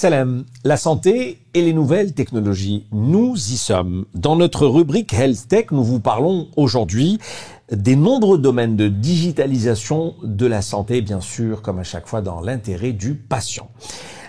Salam, 0.00 0.46
la 0.64 0.78
santé 0.78 1.42
et 1.52 1.60
les 1.60 1.74
nouvelles 1.74 2.14
technologies, 2.14 2.86
nous 2.90 3.34
y 3.34 3.58
sommes. 3.58 4.06
Dans 4.14 4.34
notre 4.34 4.66
rubrique 4.66 5.12
Health 5.12 5.46
Tech, 5.46 5.66
nous 5.72 5.84
vous 5.84 6.00
parlons 6.00 6.48
aujourd'hui 6.56 7.18
des 7.70 7.96
nombreux 7.96 8.38
domaines 8.38 8.76
de 8.76 8.88
digitalisation 8.88 10.14
de 10.22 10.46
la 10.46 10.62
santé, 10.62 11.02
bien 11.02 11.20
sûr, 11.20 11.60
comme 11.60 11.80
à 11.80 11.82
chaque 11.82 12.06
fois 12.06 12.22
dans 12.22 12.40
l'intérêt 12.40 12.92
du 12.92 13.14
patient. 13.14 13.68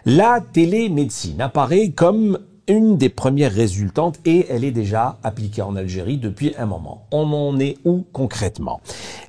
La 0.05 0.41
télémédecine 0.41 1.39
apparaît 1.39 1.91
comme 1.91 2.40
une 2.67 2.98
des 2.98 3.08
premières 3.08 3.53
résultantes 3.53 4.20
et 4.26 4.48
elle 4.49 4.66
est 4.66 4.72
déjà 4.72 5.20
appliquée 5.23 5.62
en 5.62 5.77
Algérie 5.77 6.17
depuis 6.17 6.53
un 6.58 6.66
moment. 6.66 7.05
On 7.13 7.31
en 7.31 7.58
est 7.62 7.77
où 7.85 8.03
concrètement? 8.12 8.81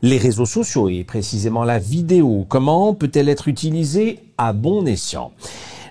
Les 0.03 0.19
réseaux 0.19 0.45
sociaux 0.45 0.89
et 0.89 1.05
précisément 1.05 1.63
la 1.63 1.79
vidéo, 1.79 2.47
comment 2.49 2.95
peut-elle 2.95 3.29
être 3.29 3.47
utilisée? 3.47 4.19
À 4.39 4.53
bon 4.53 4.87
escient 4.87 5.31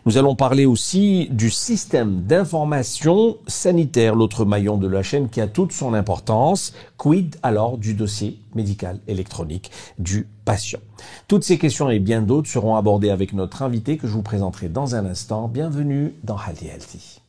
nous 0.05 0.17
allons 0.17 0.35
parler 0.35 0.65
aussi 0.65 1.27
du 1.31 1.51
système 1.51 2.23
d'information 2.23 3.37
sanitaire, 3.45 4.15
l'autre 4.15 4.45
maillon 4.45 4.77
de 4.77 4.87
la 4.87 5.03
chaîne 5.03 5.29
qui 5.29 5.41
a 5.41 5.47
toute 5.47 5.71
son 5.73 5.93
importance. 5.93 6.73
Quid 6.97 7.35
alors 7.43 7.77
du 7.77 7.93
dossier 7.93 8.39
médical 8.55 8.99
électronique 9.07 9.69
du 9.99 10.27
patient? 10.43 10.79
Toutes 11.27 11.43
ces 11.43 11.59
questions 11.59 11.89
et 11.89 11.99
bien 11.99 12.23
d'autres 12.23 12.49
seront 12.49 12.75
abordées 12.75 13.11
avec 13.11 13.33
notre 13.33 13.61
invité 13.61 13.97
que 13.97 14.07
je 14.07 14.13
vous 14.13 14.23
présenterai 14.23 14.69
dans 14.69 14.95
un 14.95 15.05
instant. 15.05 15.47
Bienvenue 15.47 16.15
dans 16.23 16.37
Healthy 16.37 16.67
Healthy. 16.67 17.20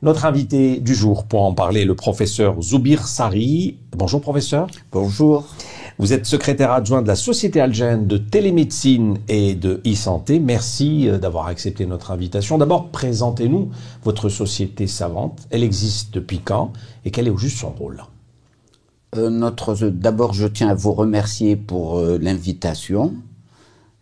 Notre 0.00 0.26
invité 0.26 0.78
du 0.78 0.94
jour 0.94 1.24
pour 1.24 1.42
en 1.42 1.54
parler, 1.54 1.84
le 1.84 1.96
professeur 1.96 2.62
Zoubir 2.62 3.08
Sari. 3.08 3.78
Bonjour 3.96 4.20
professeur. 4.20 4.68
Bonjour. 4.92 5.44
Vous 5.98 6.12
êtes 6.12 6.24
secrétaire 6.24 6.70
adjoint 6.70 7.02
de 7.02 7.08
la 7.08 7.16
Société 7.16 7.60
algérienne 7.60 8.06
de 8.06 8.16
télémédecine 8.16 9.18
et 9.26 9.56
de 9.56 9.80
e-santé. 9.84 10.38
Merci 10.38 11.08
euh, 11.08 11.18
d'avoir 11.18 11.48
accepté 11.48 11.84
notre 11.84 12.12
invitation. 12.12 12.58
D'abord, 12.58 12.90
présentez-nous 12.90 13.70
votre 14.04 14.28
société 14.28 14.86
savante. 14.86 15.40
Elle 15.50 15.64
existe 15.64 16.14
depuis 16.14 16.38
quand 16.38 16.72
et 17.04 17.10
quel 17.10 17.26
est 17.26 17.30
au 17.30 17.36
juste 17.36 17.58
son 17.58 17.70
rôle? 17.70 18.04
Euh, 19.16 19.30
notre, 19.30 19.74
D'abord, 19.88 20.32
je 20.32 20.46
tiens 20.46 20.68
à 20.68 20.74
vous 20.74 20.92
remercier 20.92 21.56
pour 21.56 21.98
euh, 21.98 22.18
l'invitation. 22.22 23.14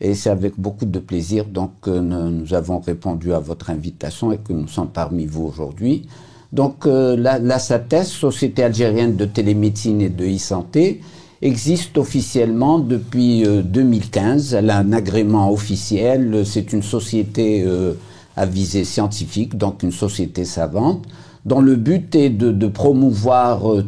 Et 0.00 0.14
c'est 0.14 0.30
avec 0.30 0.58
beaucoup 0.58 0.84
de 0.84 0.98
plaisir 0.98 1.46
donc 1.46 1.72
que 1.80 1.90
nous 1.90 2.52
avons 2.52 2.80
répondu 2.80 3.32
à 3.32 3.38
votre 3.38 3.70
invitation 3.70 4.32
et 4.32 4.38
que 4.38 4.52
nous 4.52 4.68
sommes 4.68 4.90
parmi 4.90 5.26
vous 5.26 5.44
aujourd'hui. 5.44 6.06
Donc 6.52 6.84
la, 6.84 7.38
la 7.38 7.58
SATES, 7.58 8.04
Société 8.04 8.62
algérienne 8.62 9.16
de 9.16 9.24
télémédecine 9.24 10.00
et 10.02 10.10
de 10.10 10.24
e-santé, 10.26 11.00
existe 11.42 11.98
officiellement 11.98 12.78
depuis 12.78 13.44
2015. 13.44 14.54
Euh, 14.54 14.58
Elle 14.58 14.70
a 14.70 14.78
un 14.78 14.92
agrément 14.92 15.50
officiel. 15.52 16.42
C'est 16.44 16.72
une 16.72 16.82
société 16.82 17.62
euh, 17.64 17.94
à 18.36 18.46
visée 18.46 18.84
scientifique, 18.84 19.56
donc 19.56 19.82
une 19.82 19.92
société 19.92 20.44
savante, 20.44 21.04
dont 21.44 21.60
le 21.60 21.76
but 21.76 22.14
est 22.14 22.30
de, 22.30 22.66
promouvoir 22.66 23.72
euh, 23.72 23.84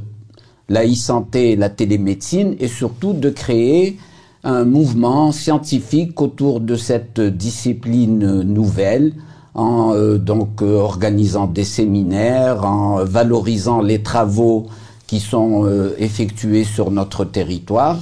la 0.68 0.86
e-santé 0.86 1.52
et 1.52 1.56
la 1.56 1.70
télémédecine 1.70 2.54
et 2.60 2.68
surtout 2.68 3.12
de 3.12 3.30
créer 3.30 3.98
un 4.44 4.64
mouvement 4.64 5.32
scientifique 5.32 6.20
autour 6.20 6.60
de 6.60 6.76
cette 6.76 7.20
discipline 7.20 8.42
nouvelle 8.42 9.12
en 9.54 9.94
donc 10.16 10.62
organisant 10.62 11.46
des 11.46 11.64
séminaires, 11.64 12.64
en 12.64 13.04
valorisant 13.04 13.82
les 13.82 14.02
travaux 14.02 14.68
qui 15.08 15.18
sont 15.20 15.64
euh, 15.64 15.94
effectués 15.98 16.62
sur 16.62 16.92
notre 16.92 17.24
territoire 17.24 17.96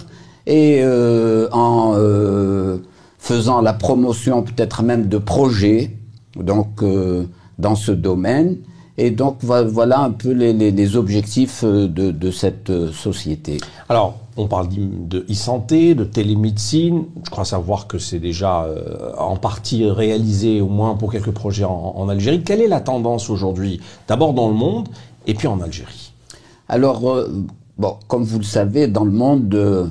et 0.47 0.81
euh, 0.83 1.49
en 1.53 1.95
euh, 1.97 2.79
faisant 3.19 3.63
la 3.63 3.73
promotion 3.73 4.43
peut-être 4.43 4.83
même 4.83 5.09
de 5.09 5.17
projets 5.17 5.93
donc 6.37 6.85
dans 7.59 7.75
ce 7.75 7.93
domaine. 7.93 8.59
Et 8.99 9.11
donc 9.11 9.39
voilà 9.43 10.01
un 10.01 10.11
peu 10.11 10.31
les, 10.31 10.53
les, 10.53 10.97
objectifs 10.97 11.65
de, 11.65 11.87
de, 11.87 12.31
cette 12.31 12.91
société. 12.93 13.59
Alors, 13.91 14.19
on 14.39 14.47
parle 14.47 14.69
de 14.71 15.27
e-santé, 15.31 15.95
de 15.95 16.05
télémédecine. 16.05 17.05
Je 17.25 17.31
crois 17.31 17.45
savoir 17.45 17.89
que 17.89 17.99
c'est 17.99 18.21
déjà 18.21 18.67
en 19.19 19.37
partie 19.37 19.91
réalisé, 19.91 20.63
au 20.63 20.69
moins 20.69 20.95
pour 20.95 21.13
quelques 21.13 21.33
projets 21.33 21.65
en, 21.65 21.93
en 21.97 22.09
Algérie. 22.09 22.43
Quelle 22.43 22.63
est 22.63 22.69
la 22.69 22.81
tendance 22.81 23.29
aujourd'hui? 23.29 23.81
D'abord 24.09 24.33
dans 24.33 24.49
le 24.49 24.55
monde 24.55 24.89
et 25.27 25.35
puis 25.35 25.47
en 25.47 25.61
Algérie 25.61 26.07
alors, 26.69 27.09
euh, 27.09 27.29
bon, 27.79 27.97
comme 28.09 28.25
vous 28.25 28.39
le 28.39 28.45
savez, 28.45 28.89
dans 28.89 29.05
le 29.05 29.13
monde, 29.13 29.55
euh, 29.55 29.89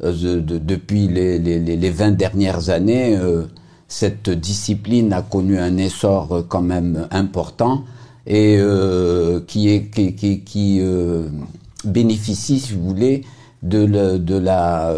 depuis 0.00 1.08
les, 1.08 1.38
les, 1.38 1.90
20 1.90 2.12
dernières 2.12 2.70
années, 2.70 3.16
euh, 3.16 3.44
cette 3.88 4.28
discipline 4.30 5.12
a 5.12 5.22
connu 5.22 5.58
un 5.58 5.76
essor 5.78 6.44
quand 6.48 6.62
même 6.62 7.08
important 7.10 7.84
et 8.28 8.60
qui, 9.46 9.70
est, 9.70 9.90
qui, 9.90 10.40
qui, 10.40 10.82
bénéficie, 11.84 12.60
si 12.60 12.74
vous 12.74 12.84
voulez, 12.88 13.24
de, 13.62 14.38
la 14.38 14.94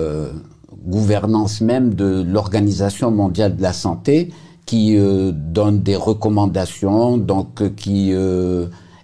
gouvernance 0.84 1.60
même 1.60 1.94
de 1.94 2.24
l'Organisation 2.26 3.10
mondiale 3.12 3.56
de 3.56 3.62
la 3.62 3.72
santé 3.72 4.30
qui 4.66 4.96
donne 4.98 5.80
des 5.80 5.94
recommandations, 5.94 7.18
donc 7.18 7.74
qui 7.76 8.12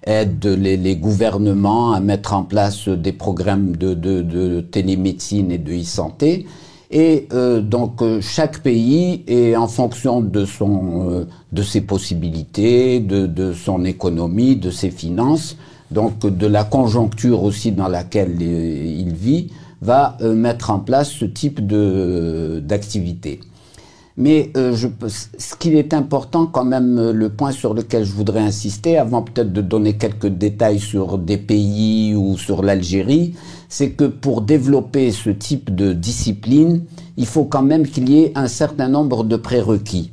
aide 0.03 0.45
les, 0.45 0.97
gouvernements 0.97 1.93
à 1.93 2.01
mettre 2.01 2.35
en 2.35 2.43
place 2.43 2.89
des 2.89 3.13
programmes 3.13 3.77
de 3.77 4.61
télémédecine 4.61 5.53
et 5.53 5.59
de 5.59 5.73
e-santé. 5.73 6.47
Et 6.91 7.27
euh, 7.33 7.61
donc 7.61 8.01
euh, 8.01 8.21
chaque 8.21 8.63
pays 8.63 9.25
est 9.27 9.57
en 9.57 9.67
fonction 9.67 10.21
de 10.21 10.45
son 10.45 11.11
euh, 11.11 11.25
de 11.53 11.63
ses 11.63 11.81
possibilités, 11.81 13.01
de, 13.01 13.27
de, 13.27 13.53
son 13.53 13.85
économie, 13.85 14.57
de 14.57 14.71
ses 14.71 14.91
finances, 14.91 15.57
donc 15.91 16.25
de 16.25 16.47
la 16.47 16.63
conjoncture 16.65 17.43
aussi 17.43 17.73
dans 17.73 17.89
laquelle 17.89 18.41
il 18.41 19.13
vit, 19.15 19.51
va 19.83 20.17
mettre 20.23 20.71
en 20.71 20.79
place 20.79 21.11
ce 21.11 21.25
type 21.25 21.67
de 21.67 22.63
d'activité. 22.65 23.41
Mais 24.19 24.51
euh, 24.57 24.75
je, 24.75 24.89
ce 25.09 25.55
qui 25.57 25.77
est 25.77 25.93
important 25.93 26.47
quand 26.47 26.65
même, 26.65 26.99
euh, 26.99 27.13
le 27.13 27.29
point 27.29 27.53
sur 27.53 27.75
lequel 27.75 28.05
je 28.05 28.13
voudrais 28.13 28.41
insister, 28.41 28.97
avant 28.97 29.21
peut-être 29.21 29.53
de 29.53 29.61
donner 29.61 29.99
quelques 29.99 30.29
détails 30.29 30.81
sur 30.81 31.19
des 31.19 31.37
pays 31.37 32.15
ou 32.15 32.39
sur 32.39 32.63
l'Algérie, 32.63 33.35
c'est 33.69 33.91
que 33.91 34.05
pour 34.05 34.43
développer 34.43 35.11
ce 35.11 35.31
type 35.31 35.75
de 35.75 35.93
discipline, 35.93 36.85
il 37.17 37.27
faut 37.27 37.45
quand 37.45 37.63
même 37.63 37.87
qu'il 37.87 38.09
y 38.09 38.23
ait 38.23 38.33
un 38.35 38.49
certain 38.49 38.89
nombre 38.89 39.25
de 39.25 39.37
prérequis. 39.37 40.13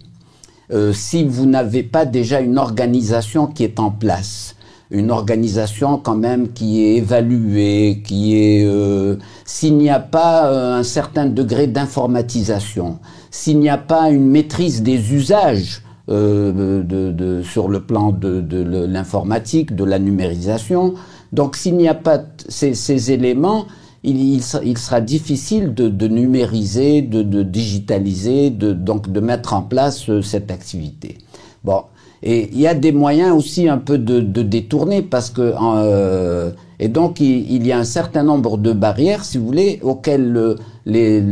Euh, 0.71 0.93
si 0.93 1.23
vous 1.23 1.45
n'avez 1.45 1.83
pas 1.83 2.05
déjà 2.05 2.39
une 2.39 2.57
organisation 2.57 3.47
qui 3.47 3.63
est 3.63 3.79
en 3.79 3.91
place, 3.91 4.55
une 4.91 5.11
organisation 5.11 5.97
quand 5.97 6.15
même 6.15 6.53
qui 6.53 6.83
est 6.83 6.95
évaluée, 6.95 8.01
qui 8.05 8.37
est 8.37 8.65
euh, 8.65 9.17
s'il 9.45 9.77
n'y 9.77 9.89
a 9.89 9.99
pas 9.99 10.47
euh, 10.47 10.79
un 10.79 10.83
certain 10.83 11.25
degré 11.25 11.67
d'informatisation, 11.67 12.99
s'il 13.29 13.59
n'y 13.59 13.69
a 13.69 13.77
pas 13.77 14.09
une 14.09 14.27
maîtrise 14.27 14.81
des 14.81 15.13
usages 15.13 15.81
sur 16.07 17.69
le 17.69 17.79
plan 17.79 18.11
de 18.11 18.85
l'informatique, 18.85 19.73
de 19.73 19.85
la 19.85 19.99
numérisation, 19.99 20.95
donc 21.33 21.55
s'il 21.55 21.75
n'y 21.75 21.87
a 21.87 21.95
pas 21.95 22.19
ces, 22.47 22.75
ces 22.75 23.11
éléments, 23.11 23.65
il, 24.03 24.21
il, 24.21 24.77
sera 24.77 25.01
difficile 25.01 25.73
de, 25.73 25.89
de 25.89 26.07
numériser, 26.07 27.01
de, 27.01 27.23
de 27.23 27.41
digitaliser, 27.41 28.49
de, 28.49 28.73
donc 28.73 29.11
de 29.11 29.19
mettre 29.19 29.53
en 29.53 29.61
place 29.61 30.09
euh, 30.09 30.21
cette 30.21 30.51
activité. 30.51 31.17
Bon, 31.63 31.83
et 32.21 32.49
il 32.51 32.59
y 32.59 32.67
a 32.67 32.73
des 32.73 32.91
moyens 32.91 33.35
aussi 33.35 33.67
un 33.67 33.77
peu 33.79 33.97
de, 33.97 34.19
de 34.19 34.43
détourner 34.43 35.01
parce 35.01 35.29
que 35.29 35.53
euh, 35.61 36.51
et 36.79 36.87
donc 36.87 37.19
il, 37.19 37.65
y 37.65 37.71
a 37.71 37.79
un 37.79 37.83
certain 37.85 38.23
nombre 38.23 38.57
de 38.57 38.73
barrières, 38.73 39.23
si 39.23 39.37
vous 39.37 39.45
voulez, 39.45 39.79
auxquelles 39.83 40.55
les, 40.85 41.23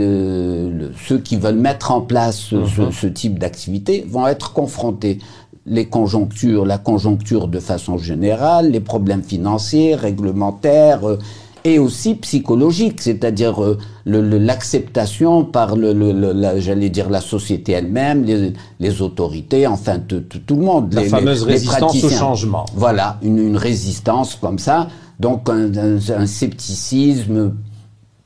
ceux 1.06 1.18
qui 1.20 1.36
veulent 1.36 1.56
mettre 1.56 1.92
en 1.92 2.02
place 2.02 2.38
ce, 2.38 2.56
mhm. 2.56 2.92
ce 2.92 3.08
type 3.08 3.38
d'activité 3.38 4.06
vont 4.08 4.28
être 4.28 4.54
confrontés 4.54 5.20
les 5.66 5.86
conjonctures, 5.86 6.66
la 6.66 6.78
conjoncture 6.78 7.48
de 7.48 7.60
façon 7.60 7.98
générale, 7.98 8.72
les 8.72 8.80
problèmes 8.80 9.24
financiers, 9.24 9.96
réglementaires, 9.96 11.08
euh, 11.08 11.18
et 11.64 11.78
aussi 11.78 12.16
psychologique, 12.16 13.02
c'est-à-dire 13.02 13.64
euh, 13.64 13.78
l'acceptation 14.06 15.46
par 15.46 15.76
le, 15.76 15.94
le, 15.94 16.60
j'allais 16.60 16.90
dire 16.90 17.10
la 17.10 17.22
société 17.22 17.74
elle-même, 17.74 18.24
les, 18.24 18.54
les, 18.80 19.02
autorités, 19.04 19.68
enfin 19.68 20.00
tout 20.00 20.24
le 20.56 20.62
monde. 20.62 20.92
La 20.94 21.04
fameuse 21.04 21.44
résistance 21.44 22.04
au 22.04 22.10
changement. 22.10 22.66
Voilà, 22.76 23.20
une, 23.22 23.38
une, 23.38 23.58
résistance 23.58 24.36
comme 24.36 24.58
ça, 24.58 24.88
donc 25.20 25.50
un, 25.50 25.72
un, 25.76 26.26
scepticisme 26.26 27.54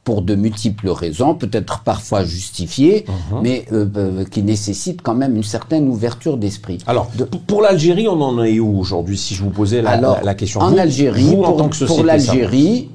pour 0.05 0.21
de 0.21 0.35
multiples 0.35 0.89
raisons, 0.89 1.35
peut-être 1.35 1.81
parfois 1.81 2.23
justifiées, 2.23 3.05
uh-huh. 3.07 3.41
mais 3.43 3.65
euh, 3.73 3.85
euh, 3.97 4.23
qui 4.23 4.41
nécessite 4.43 5.01
quand 5.01 5.15
même 5.15 5.35
une 5.35 5.43
certaine 5.43 5.89
ouverture 5.89 6.37
d'esprit. 6.37 6.77
Alors, 6.87 7.11
pour 7.47 7.61
l'Algérie, 7.61 8.07
on 8.07 8.21
en 8.21 8.41
est 8.43 8.59
où 8.59 8.79
aujourd'hui 8.79 9.17
Si 9.17 9.35
je 9.35 9.43
vous 9.43 9.49
posais 9.49 9.81
la, 9.81 10.21
la, 10.23 10.35
question? 10.35 10.61
En 10.61 10.77
Algérie, 10.77 11.35
pour, 11.35 11.69
pour 11.87 12.03
l'Algérie, 12.03 12.89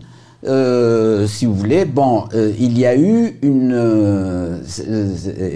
euh, 0.46 1.26
si 1.26 1.44
vous 1.44 1.54
voulez, 1.54 1.84
bon, 1.84 2.24
euh, 2.32 2.52
il 2.58 2.78
y 2.78 2.86
a 2.86 2.96
eu 2.96 3.38
une, 3.42 3.72
euh, 3.74 4.62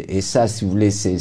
et 0.09 0.21
ça, 0.21 0.47
si 0.47 0.65
vous 0.65 0.71
voulez, 0.73 0.91
c'est 0.91 1.19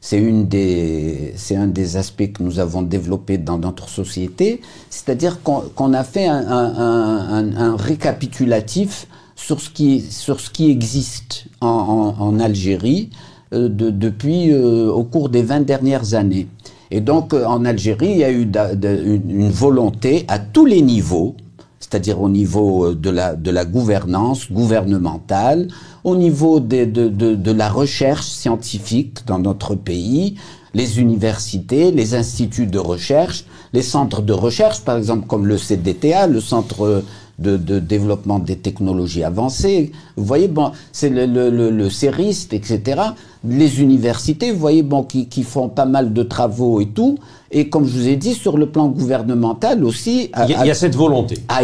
c'est 0.00 0.18
une 0.18 0.48
des, 0.48 1.32
c'est 1.36 1.56
un 1.56 1.66
des 1.66 1.96
aspects 1.96 2.30
que 2.30 2.42
nous 2.42 2.58
avons 2.58 2.82
développé 2.82 3.38
dans 3.38 3.56
notre 3.56 3.88
société, 3.88 4.60
c'est-à-dire 4.90 5.38
qu'on 5.42 5.94
a 5.94 6.04
fait 6.04 6.26
un, 6.26 6.46
un, 6.46 7.56
un, 7.56 7.76
récapitulatif 7.76 9.06
sur 9.36 9.60
ce 9.60 9.70
qui, 9.70 10.00
sur 10.00 10.40
ce 10.40 10.50
qui 10.50 10.70
existe 10.70 11.46
en, 11.60 12.14
en, 12.18 12.40
Algérie 12.40 13.10
de, 13.52 13.90
depuis 13.90 14.54
au 14.54 15.04
cours 15.04 15.28
des 15.28 15.42
20 15.42 15.60
dernières 15.60 16.14
années. 16.14 16.48
Et 16.90 17.00
donc 17.00 17.34
en 17.34 17.64
Algérie, 17.64 18.10
il 18.10 18.18
y 18.18 18.24
a 18.24 18.30
eu 18.30 18.42
une 18.42 19.50
volonté 19.50 20.24
à 20.28 20.38
tous 20.38 20.66
les 20.66 20.82
niveaux 20.82 21.36
c'est-à-dire 21.84 22.20
au 22.20 22.28
niveau 22.28 22.86
euh, 22.86 22.94
de 22.94 23.10
la, 23.10 23.34
de 23.34 23.50
la 23.50 23.64
gouvernance 23.64 24.50
gouvernementale, 24.50 25.68
au 26.02 26.16
niveau 26.16 26.58
de, 26.58 26.84
de, 26.84 27.08
de, 27.08 27.34
de, 27.34 27.52
la 27.52 27.68
recherche 27.68 28.26
scientifique 28.26 29.26
dans 29.26 29.38
notre 29.38 29.74
pays, 29.74 30.36
les 30.72 30.98
universités, 30.98 31.92
les 31.92 32.14
instituts 32.14 32.66
de 32.66 32.78
recherche, 32.78 33.44
les 33.72 33.82
centres 33.82 34.22
de 34.22 34.32
recherche, 34.32 34.80
par 34.80 34.96
exemple 34.96 35.26
comme 35.26 35.46
le 35.46 35.58
CDTA, 35.58 36.26
le 36.26 36.40
Centre 36.40 37.04
de, 37.38 37.56
de 37.56 37.78
développement 37.78 38.38
des 38.38 38.56
technologies 38.56 39.24
avancées. 39.24 39.92
Vous 40.16 40.24
voyez, 40.24 40.48
bon, 40.48 40.72
c'est 40.92 41.10
le, 41.10 41.26
le, 41.26 41.50
le, 41.50 41.70
le 41.70 41.90
CERIST, 41.90 42.52
etc. 42.52 43.00
Les 43.44 43.80
universités, 43.80 44.52
vous 44.52 44.58
voyez, 44.58 44.82
bon, 44.82 45.02
qui, 45.02 45.26
qui 45.28 45.42
font 45.42 45.68
pas 45.68 45.84
mal 45.84 46.12
de 46.12 46.22
travaux 46.22 46.80
et 46.80 46.86
tout. 46.86 47.18
Et 47.50 47.68
comme 47.68 47.86
je 47.86 47.92
vous 47.92 48.08
ai 48.08 48.16
dit, 48.16 48.34
sur 48.34 48.56
le 48.56 48.66
plan 48.66 48.88
gouvernemental 48.88 49.84
aussi... 49.84 50.30
Il 50.44 50.50
y 50.50 50.54
a, 50.54 50.64
il 50.64 50.68
y 50.68 50.70
a 50.70 50.74
cette 50.74 50.96
volonté. 50.96 51.38
Ah, 51.48 51.60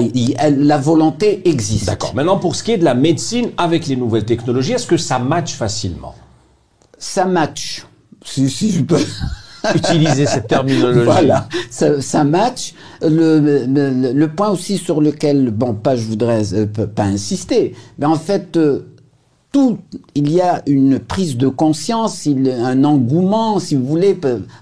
la 0.51 0.79
volonté 0.79 1.49
existe. 1.49 1.87
D'accord. 1.87 2.15
Maintenant, 2.15 2.39
pour 2.39 2.55
ce 2.55 2.63
qui 2.63 2.73
est 2.73 2.79
de 2.79 2.85
la 2.85 2.95
médecine 2.95 3.51
avec 3.57 3.87
les 3.87 3.97
nouvelles 3.97 4.25
technologies, 4.25 4.73
est-ce 4.73 4.87
que 4.87 4.97
ça 4.97 5.19
match 5.19 5.55
facilement? 5.55 6.15
Ça 6.99 7.25
match. 7.25 7.87
Si, 8.25 8.51
si 8.51 8.71
je 8.71 8.83
peux... 8.83 8.99
utiliser 9.75 10.27
cette 10.27 10.47
terminologie. 10.47 11.05
Voilà, 11.05 11.49
ça, 11.71 12.01
ça 12.01 12.25
match. 12.25 12.75
Le, 13.03 13.39
le, 13.39 14.13
le, 14.13 14.29
point 14.29 14.51
aussi 14.51 14.79
sur 14.79 15.01
lequel, 15.01 15.51
bon, 15.51 15.75
pas 15.75 15.97
je 15.97 16.05
voudrais 16.05 16.55
euh, 16.55 16.67
pas 16.67 17.05
insister, 17.05 17.75
mais 17.99 18.07
en 18.07 18.17
fait, 18.17 18.57
euh, 18.57 18.91
tout, 19.53 19.79
il 20.15 20.31
y 20.31 20.41
a 20.41 20.63
une 20.67 21.01
prise 21.01 21.37
de 21.37 21.49
conscience, 21.49 22.29
un 22.29 22.85
engouement, 22.85 23.59
si 23.59 23.75
vous 23.75 23.85
voulez, 23.85 24.17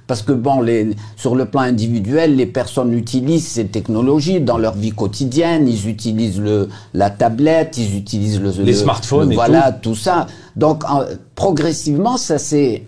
parce 0.07 0.23
que 0.23 0.33
bon, 0.33 0.63
les, 0.63 0.97
sur 1.17 1.35
le 1.35 1.45
plan 1.45 1.61
individuel, 1.61 2.37
les 2.37 2.47
personnes 2.47 2.95
utilisent 2.95 3.49
ces 3.49 3.67
technologies 3.67 4.41
dans 4.41 4.57
leur 4.57 4.75
vie 4.75 4.93
quotidienne. 4.93 5.69
Ils 5.69 5.89
utilisent 5.91 6.41
le, 6.41 6.71
la 6.95 7.11
tablette, 7.11 7.77
ils 7.77 7.99
utilisent 7.99 8.41
le, 8.41 8.51
les 8.63 8.73
smartphones, 8.73 9.35
voilà, 9.35 9.73
tout. 9.73 9.95
ça. 9.95 10.27
Donc, 10.57 10.85
progressivement, 11.35 12.17
ça 12.17 12.39
s'est 12.39 12.85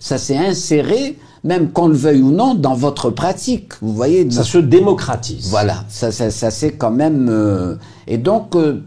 ça 0.00 0.18
s'est 0.18 0.36
inséré, 0.36 1.16
même 1.44 1.72
qu'on 1.72 1.88
le 1.88 1.94
veuille 1.94 2.22
ou 2.22 2.30
non, 2.30 2.54
dans 2.54 2.74
votre 2.74 3.10
pratique. 3.10 3.72
Vous 3.80 3.92
voyez. 3.92 4.30
Ça 4.30 4.44
se 4.44 4.58
démocratise. 4.58 5.48
Voilà, 5.50 5.84
ça, 5.88 6.12
ça, 6.12 6.30
ça 6.30 6.50
c'est 6.50 6.72
quand 6.72 6.92
même. 6.92 7.28
Euh, 7.28 7.76
et 8.06 8.18
donc, 8.18 8.54
euh, 8.54 8.82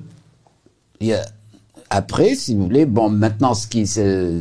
il 1.02 1.08
y 1.08 1.14
a 1.14 1.26
après, 1.90 2.36
si 2.36 2.56
vous 2.56 2.64
voulez, 2.64 2.86
bon, 2.86 3.10
maintenant, 3.10 3.54
ce 3.54 3.68
qui 3.68 3.86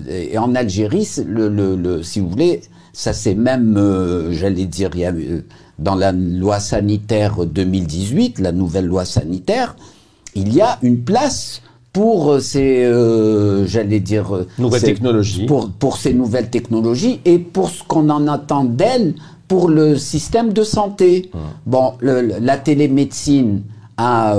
et 0.08 0.38
en 0.38 0.54
Algérie, 0.54 1.08
le, 1.26 1.48
le, 1.48 1.76
le, 1.76 2.02
si 2.02 2.20
vous 2.20 2.28
voulez, 2.28 2.62
ça 2.92 3.12
c'est 3.12 3.34
même, 3.34 3.76
euh, 3.76 4.32
j'allais 4.32 4.66
dire, 4.66 4.90
il 4.94 5.00
y 5.00 5.04
a, 5.04 5.12
euh, 5.12 5.42
dans 5.78 5.94
la 5.94 6.12
loi 6.12 6.60
sanitaire 6.60 7.44
2018, 7.44 8.38
la 8.38 8.52
nouvelle 8.52 8.86
loi 8.86 9.04
sanitaire, 9.04 9.76
il 10.34 10.54
y 10.54 10.62
a 10.62 10.78
une 10.82 11.04
place 11.04 11.62
pour 11.94 12.32
euh, 12.32 12.40
ces, 12.40 12.84
j'allais 13.66 14.00
dire, 14.00 14.44
nouvelles 14.58 14.82
technologies, 14.82 15.46
pour 15.46 15.70
pour 15.70 15.96
ces 15.96 16.12
nouvelles 16.12 16.50
technologies 16.50 17.20
et 17.24 17.38
pour 17.38 17.70
ce 17.70 17.82
qu'on 17.82 18.10
en 18.10 18.28
attend 18.28 18.64
d'elles 18.64 19.14
pour 19.48 19.70
le 19.70 19.96
système 19.96 20.52
de 20.52 20.62
santé. 20.62 21.30
Mmh. 21.32 21.38
Bon, 21.64 21.94
le, 22.00 22.38
la 22.38 22.58
télémédecine 22.58 23.62
a 23.96 24.36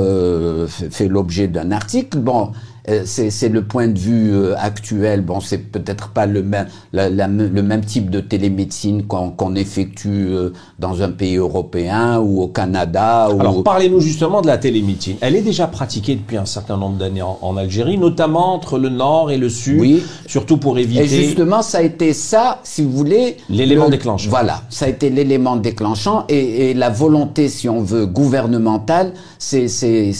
fait 0.67 1.07
l'objet 1.07 1.47
d'un 1.47 1.71
article. 1.71 2.19
Bon, 2.19 2.51
euh, 2.51 2.75
c'est 3.05 3.49
le 3.49 3.63
point 3.63 3.87
de 3.87 3.97
vue 3.97 4.33
euh, 4.33 4.55
actuel. 4.57 5.21
Bon, 5.21 5.39
c'est 5.39 5.57
peut-être 5.57 6.09
pas 6.09 6.25
le 6.25 6.43
même, 6.43 6.67
le 6.93 7.61
même 7.61 7.83
type 7.83 8.09
de 8.09 8.19
télémédecine 8.19 9.05
qu'on 9.05 9.55
effectue 9.55 10.27
euh, 10.29 10.51
dans 10.79 11.01
un 11.01 11.09
pays 11.09 11.37
européen 11.37 12.19
ou 12.19 12.41
au 12.41 12.47
Canada. 12.47 13.29
Ou... 13.31 13.39
Alors, 13.39 13.63
parlez-nous 13.63 13.99
justement 13.99 14.41
de 14.41 14.47
la 14.47 14.57
télémédecine. 14.57 15.17
Elle 15.21 15.35
est 15.35 15.41
déjà 15.41 15.67
pratiquée 15.67 16.15
depuis 16.15 16.37
un 16.37 16.45
certain 16.45 16.77
nombre 16.77 16.97
d'années 16.97 17.21
en, 17.21 17.55
Algérie, 17.55 17.97
notamment 17.97 18.53
entre 18.53 18.77
le 18.77 18.89
nord 18.89 19.31
et 19.31 19.38
le 19.38 19.47
sud, 19.47 19.79
oui. 19.79 20.03
surtout 20.27 20.57
pour 20.57 20.77
éviter. 20.77 21.03
Et 21.03 21.07
justement, 21.07 21.61
ça 21.61 21.77
a 21.77 21.81
été 21.81 22.11
ça, 22.11 22.59
si 22.63 22.83
vous 22.83 22.91
voulez. 22.91 23.38
L'élément 23.49 23.88
déclenchant. 23.88 24.29
Voilà, 24.29 24.63
ça 24.69 24.85
a 24.85 24.89
été 24.89 25.09
l'élément 25.09 25.55
déclenchant 25.55 26.25
et, 26.27 26.71
et, 26.71 26.73
la 26.73 26.89
volonté, 26.89 27.47
si 27.47 27.69
on 27.69 27.81
veut, 27.81 28.05
gouvernementale, 28.05 29.13
c'est 29.39 29.67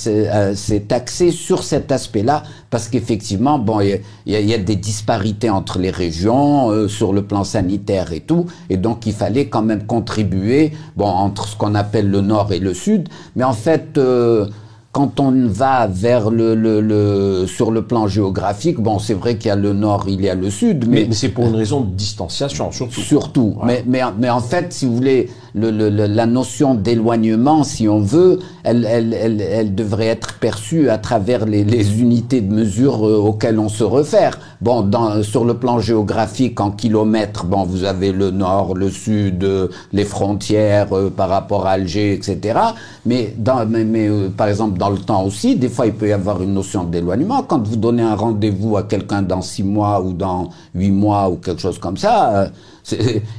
euh, 0.08 0.54
axé 0.92 1.32
sur 1.32 1.64
cet 1.64 1.92
aspect-là 1.92 2.44
parce 2.70 2.88
qu'effectivement, 2.88 3.60
bon, 3.60 3.82
il 3.82 4.02
y, 4.26 4.32
y, 4.32 4.54
a 4.54 4.58
des 4.58 4.76
disparités 4.76 5.50
entre 5.50 5.80
les 5.80 5.92
régions 5.92 6.70
euh, 6.70 6.88
sur 6.88 7.14
le 7.14 7.24
plan 7.24 7.44
sanitaire 7.44 8.14
et 8.14 8.22
tout, 8.22 8.46
et 8.70 8.78
donc 8.78 9.06
il 9.06 9.14
fallait 9.14 9.48
quand 9.48 9.62
même 9.64 9.86
contribuer, 9.86 10.72
bon, 10.96 11.08
entre 11.08 11.48
ce 11.48 11.56
qu'on 11.56 11.76
appelle 11.76 12.10
le 12.10 12.22
nord 12.22 12.52
et 12.52 12.60
le 12.60 12.74
sud, 12.74 13.10
mais 13.36 13.44
en 13.44 13.54
fait. 13.54 13.98
Euh, 13.98 14.48
quand 14.96 15.20
on 15.20 15.50
va 15.50 15.88
vers 15.88 16.30
le, 16.30 16.56
le, 16.56 16.80
le, 16.80 17.48
sur 17.48 17.70
le 17.70 17.82
plan 17.82 18.08
géographique, 18.08 18.80
bon, 18.80 18.98
c'est 18.98 19.14
vrai 19.14 19.38
qu'il 19.38 19.50
y 19.50 19.52
a 19.52 19.58
le 19.58 19.74
nord, 19.74 20.06
il 20.08 20.22
y 20.22 20.30
a 20.30 20.36
le 20.36 20.50
sud, 20.50 20.88
mais, 20.88 21.06
mais, 21.10 21.14
c'est 21.14 21.28
pour 21.28 21.48
une 21.48 21.56
raison 21.56 21.82
de 21.82 21.94
distanciation 21.94 22.72
surtout. 22.72 23.02
Surtout, 23.02 23.58
mais, 23.66 23.84
mais, 23.86 24.00
mais 24.18 24.30
en 24.30 24.40
fait, 24.40 24.72
si 24.72 24.86
vous 24.86 24.96
voulez, 24.96 25.30
le, 25.56 25.72
le, 25.72 25.90
la 25.90 26.26
notion 26.26 26.76
d'éloignement, 26.76 27.64
si 27.64 27.88
on 27.88 28.00
veut, 28.00 28.40
elle, 28.64 28.86
elle, 28.86 29.14
elle, 29.14 29.42
elle, 29.42 29.74
devrait 29.74 30.08
être 30.08 30.38
perçue 30.40 30.90
à 30.90 30.98
travers 30.98 31.46
les, 31.46 31.64
les 31.64 32.02
unités 32.02 32.42
de 32.42 32.54
mesure 32.54 33.08
euh, 33.08 33.18
auxquelles 33.18 33.58
on 33.58 33.70
se 33.70 33.86
réfère. 33.86 34.38
Bon, 34.60 34.82
dans, 34.82 35.24
sur 35.24 35.46
le 35.46 35.54
plan 35.54 35.80
géographique, 35.80 36.60
en 36.60 36.72
kilomètres, 36.72 37.46
bon, 37.46 37.64
vous 37.64 37.86
avez 37.86 38.12
le 38.12 38.32
nord, 38.32 38.76
le 38.76 38.90
sud, 38.90 39.46
euh, 39.46 39.70
les 39.94 40.04
frontières 40.04 40.92
euh, 40.92 41.10
par 41.10 41.30
rapport 41.30 41.66
à 41.68 41.72
Alger, 41.72 42.14
etc. 42.14 42.60
Mais, 43.06 43.34
dans, 43.38 43.66
mais, 43.66 43.86
mais 43.86 44.10
par 44.36 44.50
exemple, 44.50 44.78
dans 44.78 44.90
le 44.90 44.98
temps 44.98 45.24
aussi, 45.24 45.56
des 45.56 45.70
fois, 45.70 45.88
il 45.88 45.94
peut 45.94 46.10
y 46.10 46.14
avoir 46.14 46.42
une 46.44 46.54
notion 46.54 46.84
d'éloignement. 46.84 47.44
Quand 47.44 47.66
vous 47.66 47.78
donnez 47.78 48.04
un 48.04 48.16
rendez-vous 48.16 48.76
à 48.76 48.84
quelqu'un 48.84 49.22
dans 49.22 49.42
six 49.42 49.64
mois 49.64 50.02
ou 50.02 50.12
dans 50.12 50.50
huit 50.74 50.92
mois 50.92 51.30
ou 51.30 51.38
quelque 51.38 51.62
chose 51.62 51.80
comme 51.80 51.96
ça, 51.96 52.50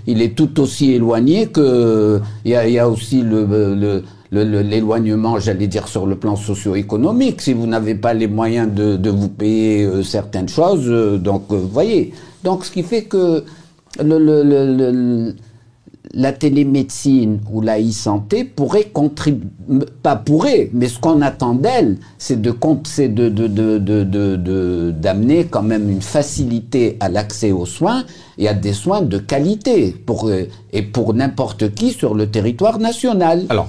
il 0.06 0.22
est 0.22 0.34
tout 0.36 0.60
aussi 0.60 0.92
éloigné 0.92 1.46
que 1.46 2.20
il 2.44 2.50
y 2.52 2.78
a, 2.78 2.88
aussi 2.88 3.22
le, 3.22 4.02
l'éloignement, 4.32 5.38
j'allais 5.38 5.66
dire, 5.66 5.88
sur 5.88 6.06
le 6.06 6.16
plan 6.16 6.36
socio-économique. 6.36 7.40
Si 7.40 7.52
vous 7.52 7.66
n'avez 7.66 7.94
pas 7.94 8.14
les 8.14 8.26
moyens 8.26 8.72
de, 8.72 9.10
vous 9.10 9.28
payer 9.28 9.84
euh, 9.84 10.02
certaines 10.02 10.48
choses, 10.48 10.86
euh, 10.88 11.18
donc, 11.18 11.44
euh, 11.50 11.56
vous 11.56 11.68
voyez. 11.68 12.12
Donc, 12.42 12.64
ce 12.64 12.70
qui 12.70 12.82
fait 12.82 13.04
que 13.04 13.44
le, 14.02 14.18
le, 14.18 15.34
la 16.16 16.32
télémédecine 16.32 17.40
ou 17.52 17.61
la 17.61 17.78
e-santé 17.78 18.44
pourrait 18.44 18.85
contribuer, 18.85 19.46
pas 20.02 20.16
pourrait, 20.16 20.70
mais 20.73 20.88
ce 20.88 20.99
qu'on 20.99 21.20
attend 21.20 21.54
d'elle, 21.54 21.99
c'est 22.16 22.40
de, 22.40 22.50
de, 22.50 23.28
de, 23.28 23.78
de, 23.78 24.94
d'amener 24.99 25.44
quand 25.44 25.62
même 25.62 25.90
une 25.90 26.00
facilité 26.00 26.96
à 27.00 27.11
l'accès 27.11 27.52
aux 27.52 27.66
soins 27.66 28.04
et 28.38 28.49
à 28.49 28.54
des 28.54 28.73
soins 28.73 29.02
de 29.02 29.18
qualité 29.18 29.94
pour, 30.06 30.30
et 30.30 30.82
pour 30.82 31.12
n'importe 31.12 31.75
qui 31.75 31.92
sur 31.92 32.14
le 32.14 32.30
territoire 32.30 32.78
national. 32.78 33.44
Alors, 33.50 33.68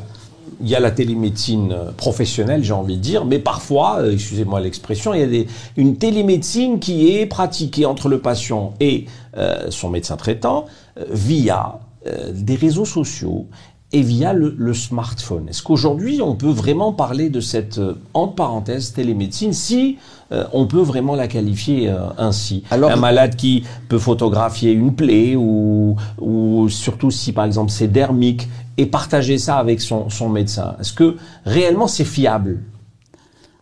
il 0.61 0.69
y 0.69 0.75
a 0.75 0.79
la 0.79 0.91
télémédecine 0.91 1.75
professionnelle, 1.97 2.63
j'ai 2.63 2.73
envie 2.73 2.95
de 2.95 3.01
dire, 3.01 3.25
mais 3.25 3.39
parfois, 3.39 3.97
euh, 3.99 4.13
excusez-moi 4.13 4.61
l'expression, 4.61 5.13
il 5.13 5.19
y 5.19 5.23
a 5.23 5.27
des, 5.27 5.47
une 5.75 5.97
télémédecine 5.97 6.79
qui 6.79 7.11
est 7.11 7.25
pratiquée 7.25 7.85
entre 7.85 8.07
le 8.07 8.19
patient 8.19 8.73
et 8.79 9.05
euh, 9.37 9.67
son 9.69 9.89
médecin 9.89 10.15
traitant 10.15 10.65
euh, 10.97 11.03
via 11.11 11.79
euh, 12.07 12.31
des 12.33 12.55
réseaux 12.55 12.85
sociaux 12.85 13.47
et 13.93 14.01
via 14.01 14.33
le, 14.33 14.73
smartphone. 14.73 15.47
Est-ce 15.47 15.63
qu'aujourd'hui 15.63 16.21
on 16.21 16.35
peut 16.35 16.49
vraiment 16.49 16.91
parler 16.91 17.29
de 17.29 17.39
cette 17.39 17.77
euh, 17.77 17.93
entre 18.13 18.35
parenthèses 18.35 18.91
télémédecine 18.91 19.53
si 19.53 19.97
euh, 20.33 20.43
on 20.51 20.67
peut 20.67 20.81
vraiment 20.81 21.15
la 21.15 21.27
qualifier 21.27 21.89
ainsi? 22.17 22.63
Alors, 22.69 22.91
Un 22.91 22.97
malade 22.97 23.37
qui 23.37 23.63
peut 23.87 23.97
photographier 23.97 24.73
une 24.73 24.93
plaie 24.93 25.35
ou, 25.37 25.95
ou 26.19 26.67
surtout 26.69 27.11
si 27.11 27.31
par 27.31 27.45
exemple 27.45 27.71
c'est 27.71 27.87
dermique 27.87 28.49
et 28.77 28.85
partager 28.85 29.37
ça 29.37 29.57
avec 29.57 29.79
son, 29.79 30.09
son 30.09 30.27
médecin. 30.27 30.75
Est-ce 30.79 30.93
que 30.93 31.15
réellement 31.45 31.87
c'est 31.87 32.05
fiable? 32.05 32.59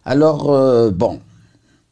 Alors 0.06 0.46
bon, 0.92 1.20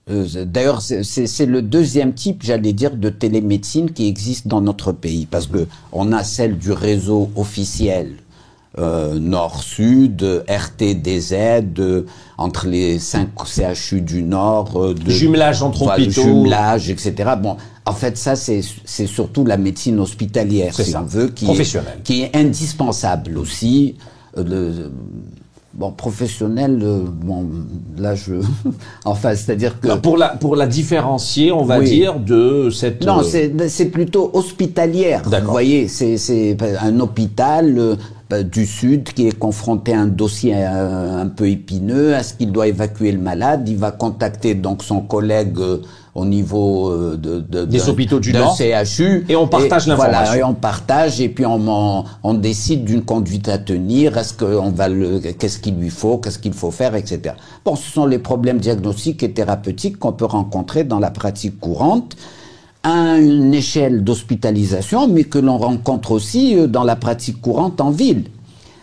d'ailleurs, 0.08 0.82
c'est 0.82 1.46
le 1.46 1.62
deuxième 1.62 2.14
type, 2.14 2.44
j'allais 2.44 2.74
dire, 2.74 2.96
de 2.96 3.10
télémédecine 3.10 3.92
qui 3.92 4.08
existe 4.08 4.48
dans 4.48 4.62
notre 4.62 4.92
pays, 4.92 5.26
parce 5.26 5.48
que 5.48 5.68
on 5.92 6.12
a 6.12 6.24
celle 6.24 6.58
du 6.58 6.72
réseau 6.72 7.32
officiel 7.36 8.16
euh, 8.80 9.20
nord-sud, 9.20 10.44
RTDZ, 10.50 11.34
euh, 11.78 12.06
entre 12.40 12.68
les 12.68 12.98
cinq 12.98 13.30
CHU 13.46 14.02
du 14.02 14.24
Nord, 14.24 14.76
euh, 14.76 14.94
de, 14.96 15.12
jumelage 15.12 15.62
entre 15.62 15.84
hôpitaux, 15.84 16.24
jumelage, 16.24 16.90
etc. 16.90 17.34
Bon, 17.40 17.58
en 17.86 17.94
fait, 17.94 18.18
ça 18.18 18.36
c'est 18.36 18.62
c'est 18.84 19.06
surtout 19.06 19.46
la 19.46 19.58
médecine 19.58 20.00
hospitalière, 20.00 20.74
si 20.74 20.96
on 20.96 21.04
veut, 21.04 21.28
qui 21.28 21.46
est, 21.46 22.04
qui 22.04 22.24
est 22.24 22.36
indispensable 22.36 23.38
aussi. 23.38 23.96
Euh, 24.38 24.90
Bon, 25.76 25.92
professionnel, 25.92 26.80
euh, 26.84 27.00
bon, 27.08 27.48
là 27.98 28.14
je, 28.14 28.36
enfin, 29.06 29.34
c'est-à-dire 29.34 29.80
que 29.80 29.96
pour 29.96 30.18
la 30.18 30.30
pour 30.30 30.56
la 30.56 30.68
différencier, 30.68 31.52
on 31.52 31.64
va 31.64 31.80
dire 31.82 32.20
de 32.20 32.70
cette. 32.70 33.04
Non, 33.04 33.24
c'est 33.24 33.52
c'est 33.70 33.88
plutôt 33.90 34.30
hospitalière. 34.34 35.24
Vous 35.26 35.52
voyez, 35.52 35.88
c'est 35.88 36.18
c'est 36.18 36.56
un 36.80 37.00
hôpital 37.00 37.98
euh, 38.34 38.44
du 38.44 38.66
Sud 38.66 39.04
qui 39.04 39.28
est 39.28 39.38
confronté 39.38 39.94
à 39.94 40.02
un 40.02 40.08
dossier 40.08 40.54
euh, 40.56 41.22
un 41.22 41.28
peu 41.28 41.50
épineux. 41.50 42.14
Est-ce 42.14 42.34
qu'il 42.34 42.52
doit 42.52 42.68
évacuer 42.68 43.12
le 43.12 43.20
malade 43.20 43.68
Il 43.68 43.78
va 43.78 43.92
contacter 43.92 44.56
donc 44.56 44.84
son 44.84 45.02
collègue 45.02 45.58
euh, 45.60 45.82
au 46.16 46.26
niveau 46.26 46.96
de, 47.18 47.40
de 47.40 47.66
des 47.66 47.90
hôpitaux 47.90 48.20
du 48.20 48.34
Nord 48.34 48.56
CHU 48.56 49.26
et 49.28 49.36
on 49.36 49.48
partage 49.48 49.88
l'information. 49.88 50.24
Voilà, 50.24 50.38
et 50.38 50.44
on 50.44 50.54
partage 50.54 51.20
et 51.22 51.30
puis 51.30 51.46
on, 51.46 52.06
on, 52.24 52.34
décide 52.36 52.86
d'une 52.86 53.04
conduite 53.04 53.50
à 53.50 53.58
tenir. 53.58 54.18
Est-ce 54.18 54.34
qu'on 54.34 54.70
va 54.70 54.90
le, 54.90 55.20
qu'est-ce 55.20 55.58
qu'il 55.58 55.76
lui 55.76 55.90
faut, 55.90 56.20
qu'est-ce 56.20 56.38
qu'il 56.38 56.54
faut 56.54 56.72
faire, 56.72 56.96
etc. 56.96 57.36
Bon, 57.66 57.76
ce 57.76 57.92
sont 57.92 58.06
les 58.06 58.20
problèmes 58.20 58.60
diagnostiques 58.60 59.24
et 59.24 59.32
thérapeutiques 59.32 59.98
qu'on 59.98 60.14
peut 60.14 60.26
rencontrer 60.26 60.84
dans 60.84 61.00
la 61.00 61.10
pratique 61.10 61.60
courante 61.60 62.16
à 62.84 63.18
une 63.18 63.54
échelle 63.54 64.04
d'hospitalisation, 64.04 65.08
mais 65.08 65.24
que 65.24 65.40
l'on 65.40 65.58
rencontre 65.58 66.12
aussi 66.12 66.56
euh, 66.56 66.68
dans 66.68 66.84
la 66.84 66.98
pratique 66.98 67.42
courante 67.42 67.80
en 67.80 67.92
ville. 67.92 68.26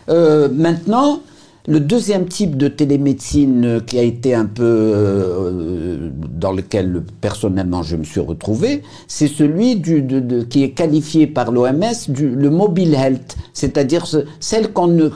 Euh, 0.09 0.49
maintenant, 0.51 1.21
le 1.67 1.79
deuxième 1.79 2.25
type 2.25 2.57
de 2.57 2.67
télémédecine 2.67 3.65
euh, 3.65 3.79
qui 3.79 3.99
a 3.99 4.01
été 4.03 4.33
un 4.33 4.45
peu 4.45 4.63
euh, 4.63 6.09
dans 6.11 6.51
lequel 6.51 7.03
personnellement 7.21 7.83
je 7.83 7.95
me 7.95 8.03
suis 8.03 8.19
retrouvé, 8.19 8.81
c'est 9.07 9.27
celui 9.27 9.75
du, 9.75 10.01
de, 10.01 10.19
de, 10.19 10.41
qui 10.41 10.63
est 10.63 10.71
qualifié 10.71 11.27
par 11.27 11.51
l'OMS 11.51 12.09
du 12.09 12.29
le 12.29 12.49
mobile 12.49 12.95
health, 12.95 13.37
c'est-à-dire 13.53 14.05
celle 14.39 14.71
qu'on 14.73 15.09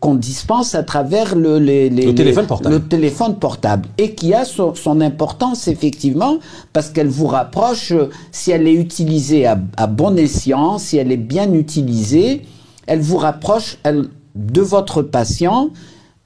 qu'on 0.00 0.14
dispense 0.14 0.74
à 0.74 0.82
travers 0.82 1.34
le, 1.34 1.58
les, 1.58 1.88
les, 1.88 2.06
le, 2.06 2.14
téléphone 2.14 2.46
portable. 2.46 2.74
le 2.74 2.82
téléphone 2.82 3.36
portable 3.36 3.88
et 3.96 4.14
qui 4.14 4.34
a 4.34 4.44
son, 4.44 4.74
son 4.74 5.00
importance 5.00 5.66
effectivement 5.68 6.38
parce 6.74 6.90
qu'elle 6.90 7.08
vous 7.08 7.26
rapproche 7.26 7.92
euh, 7.92 8.10
si 8.30 8.50
elle 8.50 8.68
est 8.68 8.74
utilisée 8.74 9.46
à, 9.46 9.58
à 9.78 9.86
bon 9.86 10.18
escient, 10.18 10.76
si 10.78 10.98
elle 10.98 11.10
est 11.10 11.16
bien 11.16 11.50
utilisée, 11.54 12.42
elle 12.86 13.00
vous 13.00 13.16
rapproche, 13.16 13.78
elle 13.82 14.08
de 14.34 14.60
votre 14.60 15.02
patient, 15.02 15.70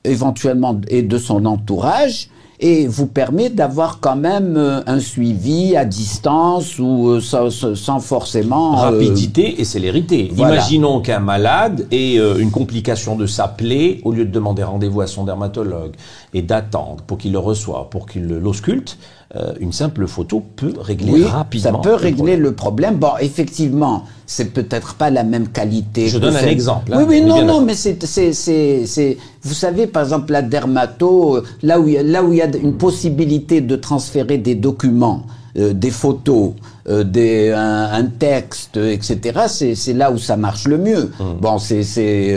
éventuellement, 0.04 0.80
et 0.88 1.02
de 1.02 1.18
son 1.18 1.44
entourage, 1.44 2.30
et 2.60 2.86
vous 2.86 3.06
permet 3.06 3.50
d'avoir 3.50 4.00
quand 4.00 4.16
même 4.16 4.56
euh, 4.56 4.80
un 4.86 4.98
suivi 4.98 5.76
à 5.76 5.84
distance 5.84 6.78
ou 6.78 7.08
euh, 7.08 7.20
sans, 7.20 8.00
forcément 8.00 8.78
euh, 8.78 8.90
rapidité 8.90 9.60
et 9.60 9.64
célérité. 9.64 10.30
Imaginons 10.36 11.00
qu'un 11.00 11.20
malade 11.20 11.86
ait 11.92 12.16
une 12.16 12.50
complication 12.50 13.16
de 13.16 13.26
sa 13.26 13.46
plaie, 13.46 14.00
au 14.04 14.12
lieu 14.12 14.24
de 14.24 14.30
demander 14.30 14.64
rendez-vous 14.64 15.00
à 15.00 15.06
son 15.06 15.24
dermatologue 15.24 15.92
et 16.34 16.42
d'attendre 16.42 17.04
pour 17.06 17.18
qu'il 17.18 17.32
le 17.32 17.38
reçoive, 17.38 17.88
pour 17.90 18.06
qu'il 18.06 18.26
l'ausculte, 18.26 18.98
euh, 19.36 19.52
une 19.60 19.72
simple 19.72 20.06
photo 20.06 20.42
peut 20.56 20.72
régler 20.80 21.12
oui, 21.12 21.24
rapidement. 21.24 21.82
Ça 21.82 21.90
peut 21.90 21.94
régler 21.94 22.38
le 22.38 22.52
problème. 22.52 22.96
Bon, 22.96 23.10
effectivement, 23.20 24.04
c'est 24.24 24.54
peut-être 24.54 24.94
pas 24.94 25.10
la 25.10 25.22
même 25.22 25.48
qualité. 25.48 26.08
Je 26.08 26.16
donne 26.16 26.34
un 26.34 26.46
exemple. 26.46 26.94
Hein, 26.94 27.04
oui, 27.06 27.20
oui, 27.20 27.20
non, 27.20 27.44
non, 27.44 27.60
mais 27.60 27.74
c'est, 27.74 28.02
c'est, 28.06 28.32
c'est, 28.32 29.18
vous 29.42 29.52
savez, 29.52 29.86
par 29.86 30.04
exemple, 30.04 30.32
la 30.32 30.40
dermato, 30.40 31.36
euh, 31.36 31.44
là 31.62 31.78
où 31.78 31.86
il 31.88 31.94
y 31.94 31.98
a, 31.98 32.02
là 32.02 32.24
où 32.24 32.32
il 32.32 32.38
y 32.38 32.42
a 32.42 32.46
une 32.46 32.78
possibilité 32.78 33.60
de 33.60 33.76
transférer 33.76 34.38
des 34.38 34.54
documents, 34.54 35.24
euh, 35.58 35.74
des 35.74 35.90
photos, 35.90 36.52
des, 36.88 37.52
un, 37.52 38.06
texte, 38.06 38.78
etc. 38.78 39.40
C'est, 39.46 39.74
c'est 39.74 39.92
là 39.92 40.10
où 40.10 40.16
ça 40.16 40.38
marche 40.38 40.66
le 40.66 40.78
mieux. 40.78 41.12
Hum. 41.20 41.36
Bon, 41.38 41.58
c'est, 41.58 41.82
c'est 41.82 42.34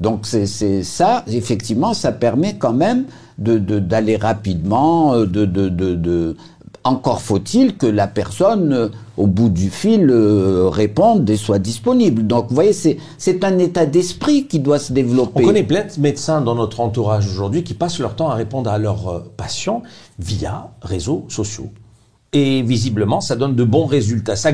donc 0.00 0.26
c'est, 0.26 0.46
c'est 0.46 0.82
ça. 0.82 1.22
Effectivement, 1.28 1.94
ça 1.94 2.10
permet 2.10 2.56
quand 2.56 2.72
même 2.72 3.04
de 3.38 3.58
d'aller 3.78 4.16
rapidement, 4.16 5.12
euh, 5.14 5.26
de, 5.26 5.44
de, 5.44 5.68
de, 5.68 5.94
de 5.94 6.36
encore 6.84 7.20
faut-il 7.20 7.76
que 7.76 7.86
la 7.86 8.06
personne, 8.06 8.72
euh, 8.72 8.88
au 9.16 9.26
bout 9.26 9.48
du 9.48 9.70
fil, 9.70 10.08
euh, 10.08 10.68
réponde 10.68 11.28
et 11.28 11.36
soit 11.36 11.58
disponible. 11.58 12.26
Donc, 12.26 12.48
vous 12.48 12.54
voyez, 12.54 12.72
c'est 12.72 13.44
un 13.44 13.58
état 13.58 13.86
d'esprit 13.86 14.46
qui 14.46 14.60
doit 14.60 14.78
se 14.78 14.92
développer. 14.92 15.42
On 15.42 15.46
connaît 15.48 15.64
plein 15.64 15.82
de 15.84 16.00
médecins 16.00 16.40
dans 16.40 16.54
notre 16.54 16.80
entourage 16.80 17.26
aujourd'hui 17.28 17.64
qui 17.64 17.74
passent 17.74 17.98
leur 17.98 18.14
temps 18.14 18.28
à 18.30 18.34
répondre 18.34 18.70
à 18.70 18.78
leurs 18.78 19.24
patients 19.36 19.82
via 20.18 20.70
réseaux 20.80 21.24
sociaux 21.28 21.70
et 22.36 22.60
visiblement 22.60 23.22
ça 23.22 23.34
donne 23.34 23.54
de 23.54 23.64
bons 23.64 23.86
résultats. 23.86 24.36
Ça 24.36 24.50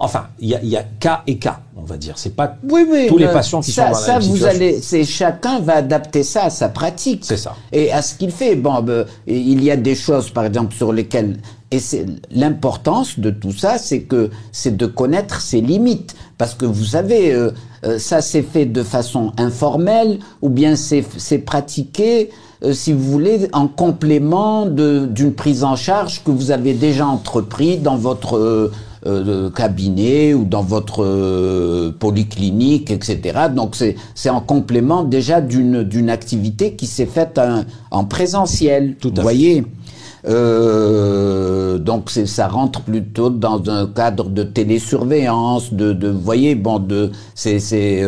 enfin, 0.00 0.28
il 0.38 0.48
y 0.48 0.54
a, 0.54 0.62
y 0.62 0.76
a, 0.76 0.82
cas 0.82 1.22
et 1.26 1.36
cas, 1.36 1.60
on 1.76 1.82
va 1.82 1.98
dire. 1.98 2.14
C'est 2.16 2.34
pas 2.34 2.56
oui, 2.62 2.86
oui, 2.90 3.06
tous 3.08 3.18
les 3.18 3.26
patients 3.26 3.60
qui 3.60 3.72
ça, 3.72 3.86
sont 3.86 3.92
dans 3.92 3.98
ça, 3.98 4.18
vous 4.18 4.44
allez, 4.44 4.80
c'est 4.80 5.04
chacun 5.04 5.60
va 5.60 5.76
adapter 5.76 6.22
ça 6.22 6.44
à 6.44 6.50
sa 6.50 6.70
pratique. 6.70 7.24
C'est 7.24 7.36
ça. 7.36 7.54
Et 7.72 7.92
à 7.92 8.00
ce 8.00 8.14
qu'il 8.14 8.30
fait. 8.30 8.56
Bon, 8.56 8.80
ben, 8.80 9.04
il 9.26 9.62
y 9.62 9.70
a 9.70 9.76
des 9.76 9.94
choses, 9.94 10.30
par 10.30 10.44
exemple, 10.46 10.74
sur 10.74 10.92
lesquelles 10.92 11.36
et 11.72 11.80
c'est 11.80 12.06
l'importance 12.30 13.18
de 13.18 13.30
tout 13.30 13.52
ça, 13.52 13.76
c'est 13.76 14.02
que 14.02 14.30
c'est 14.52 14.76
de 14.76 14.86
connaître 14.86 15.40
ses 15.40 15.60
limites, 15.60 16.14
parce 16.38 16.54
que 16.54 16.64
vous 16.64 16.84
savez, 16.84 17.34
euh, 17.34 17.50
euh, 17.84 17.98
ça 17.98 18.20
s'est 18.22 18.44
fait 18.44 18.66
de 18.66 18.84
façon 18.84 19.32
informelle 19.36 20.20
ou 20.42 20.48
bien 20.48 20.76
c'est 20.76 21.38
pratiqué 21.38 22.30
euh, 22.64 22.72
si 22.72 22.92
vous 22.92 23.10
voulez, 23.10 23.48
en 23.52 23.68
complément 23.68 24.66
d'une 24.66 25.32
prise 25.32 25.64
en 25.64 25.76
charge 25.76 26.22
que 26.24 26.30
vous 26.30 26.50
avez 26.50 26.74
déjà 26.74 27.06
entrepris 27.06 27.78
dans 27.78 27.96
votre 27.96 28.36
euh, 28.36 28.72
euh, 29.06 29.50
cabinet 29.50 30.34
ou 30.34 30.44
dans 30.44 30.62
votre 30.62 31.92
polyclinique, 31.98 32.90
etc. 32.90 33.48
Donc 33.54 33.76
c'est 33.76 34.30
en 34.30 34.40
complément 34.40 35.04
déjà 35.04 35.40
d'une 35.40 36.10
activité 36.10 36.74
qui 36.74 36.86
s'est 36.86 37.06
faite 37.06 37.40
en, 37.90 38.04
présentiel. 38.04 38.96
Tout 39.00 39.12
vous 39.14 39.22
voyez. 39.22 39.64
Euh, 40.26 41.78
donc 41.78 42.10
ça 42.10 42.48
rentre 42.48 42.80
plutôt 42.80 43.30
dans 43.30 43.70
un 43.70 43.86
cadre 43.86 44.28
de 44.28 44.42
télésurveillance, 44.42 45.72
de, 45.72 45.92
de 45.92 46.08
vous 46.08 46.20
voyez, 46.20 46.56
bon, 46.56 46.80
de 46.80 47.12
c'est 47.34 48.02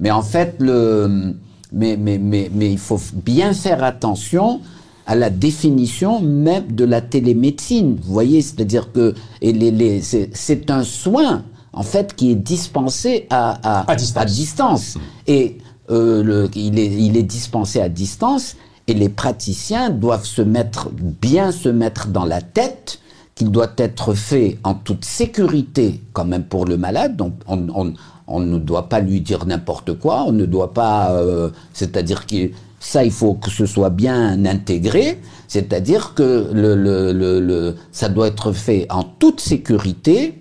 mais 0.00 0.10
en 0.10 0.22
fait 0.22 0.56
le 0.58 1.34
mais, 1.72 1.96
mais, 1.96 2.18
mais, 2.18 2.50
mais 2.52 2.72
il 2.72 2.78
faut 2.78 3.00
bien 3.12 3.52
faire 3.52 3.82
attention 3.84 4.60
à 5.06 5.14
la 5.14 5.30
définition 5.30 6.20
même 6.20 6.72
de 6.72 6.84
la 6.84 7.00
télémédecine. 7.00 7.98
Vous 8.02 8.12
voyez, 8.12 8.42
c'est-à-dire 8.42 8.92
que 8.92 9.14
et 9.40 9.52
les, 9.52 9.70
les, 9.70 10.02
c'est 10.02 10.70
un 10.70 10.84
soin 10.84 11.44
en 11.72 11.82
fait 11.82 12.14
qui 12.14 12.30
est 12.32 12.34
dispensé 12.34 13.26
à, 13.30 13.58
à, 13.62 13.90
à 13.90 13.96
distance. 13.96 14.22
À 14.22 14.24
distance. 14.26 14.98
Et 15.26 15.58
euh, 15.90 16.22
le, 16.22 16.50
il, 16.54 16.78
est, 16.78 16.86
il 16.86 17.16
est 17.16 17.22
dispensé 17.22 17.80
à 17.80 17.88
distance 17.88 18.56
et 18.86 18.94
les 18.94 19.08
praticiens 19.08 19.90
doivent 19.90 20.26
se 20.26 20.42
mettre 20.42 20.90
bien 20.92 21.52
se 21.52 21.68
mettre 21.68 22.08
dans 22.08 22.24
la 22.24 22.42
tête 22.42 23.00
qu'il 23.34 23.50
doit 23.50 23.72
être 23.76 24.14
fait 24.14 24.58
en 24.64 24.74
toute 24.74 25.04
sécurité 25.04 26.02
quand 26.12 26.24
même 26.24 26.44
pour 26.44 26.66
le 26.66 26.76
malade. 26.76 27.16
Donc 27.16 27.34
on, 27.46 27.68
on, 27.74 27.94
on 28.28 28.40
ne 28.40 28.58
doit 28.58 28.88
pas 28.88 29.00
lui 29.00 29.20
dire 29.20 29.46
n'importe 29.46 29.98
quoi, 29.98 30.24
on 30.26 30.32
ne 30.32 30.46
doit 30.46 30.72
pas, 30.72 31.12
euh, 31.12 31.50
c'est-à-dire 31.72 32.26
que 32.26 32.50
ça, 32.80 33.04
il 33.04 33.10
faut 33.10 33.34
que 33.34 33.50
ce 33.50 33.66
soit 33.66 33.90
bien 33.90 34.44
intégré, 34.44 35.18
c'est-à-dire 35.48 36.14
que 36.14 36.50
le, 36.52 36.76
le, 36.76 37.12
le, 37.12 37.74
ça 37.90 38.08
doit 38.08 38.28
être 38.28 38.52
fait 38.52 38.86
en 38.90 39.02
toute 39.02 39.40
sécurité, 39.40 40.34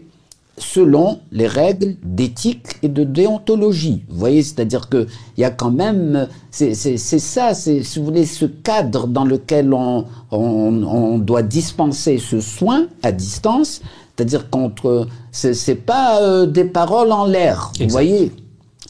selon 0.60 1.20
les 1.32 1.48
règles 1.48 1.96
d'éthique 2.04 2.78
et 2.82 2.90
de 2.90 3.04
déontologie. 3.04 4.04
Vous 4.10 4.18
voyez, 4.18 4.42
c'est-à-dire 4.42 4.90
que 4.90 5.08
il 5.38 5.42
y 5.42 5.44
a 5.44 5.52
quand 5.52 5.72
même, 5.72 6.28
c'est 6.50 6.74
ça, 6.74 7.54
c'est 7.54 7.84
si 7.84 8.00
vous 8.00 8.06
voulez 8.06 8.26
ce 8.26 8.46
cadre 8.46 9.08
dans 9.08 9.26
lequel 9.26 9.74
on, 9.74 10.06
on, 10.32 10.84
on 10.84 11.20
doit 11.20 11.44
dispenser 11.44 12.18
ce 12.18 12.42
soin 12.42 12.88
à 13.04 13.12
distance, 13.12 13.82
c'est-à-dire 14.18 14.50
contre, 14.50 15.08
c'est 15.32 15.76
pas 15.76 16.22
euh, 16.22 16.48
des 16.48 16.66
paroles 16.66 17.12
en 17.12 17.26
l'air, 17.26 17.72
vous 17.80 17.88
voyez, 17.90 18.32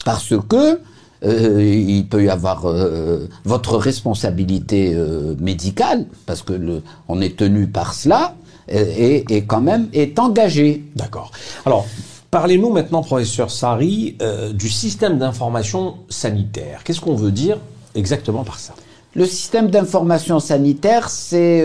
parce 0.06 0.34
que 0.48 0.80
euh, 1.24 1.62
il 1.62 2.08
peut 2.08 2.24
y 2.24 2.30
avoir 2.30 2.64
euh, 2.64 3.28
votre 3.44 3.76
responsabilité 3.76 4.96
médicale, 5.38 6.06
parce 6.24 6.42
que 6.42 6.54
le, 6.54 6.82
on 7.08 7.20
est 7.20 7.36
tenu 7.36 7.66
par 7.66 7.92
cela, 7.92 8.34
et, 8.68 9.24
et 9.28 9.44
quand 9.44 9.60
même 9.60 9.88
est 9.92 10.18
engagé. 10.18 10.84
D'accord. 10.96 11.30
Alors. 11.64 11.86
Parlez-nous 12.30 12.70
maintenant, 12.70 13.02
professeur 13.02 13.50
Sari, 13.50 14.18
du 14.52 14.68
système 14.68 15.18
d'information 15.18 15.94
sanitaire. 16.10 16.82
Qu'est-ce 16.84 17.00
qu'on 17.00 17.14
veut 17.14 17.30
dire 17.30 17.56
exactement 17.94 18.44
par 18.44 18.58
ça? 18.58 18.74
Le 19.14 19.24
système 19.24 19.70
d'information 19.70 20.38
sanitaire, 20.38 21.08
c'est 21.08 21.64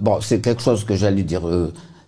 bon, 0.00 0.20
c'est 0.20 0.40
quelque 0.40 0.62
chose 0.62 0.84
que 0.84 0.94
j'allais 0.94 1.24
dire 1.24 1.42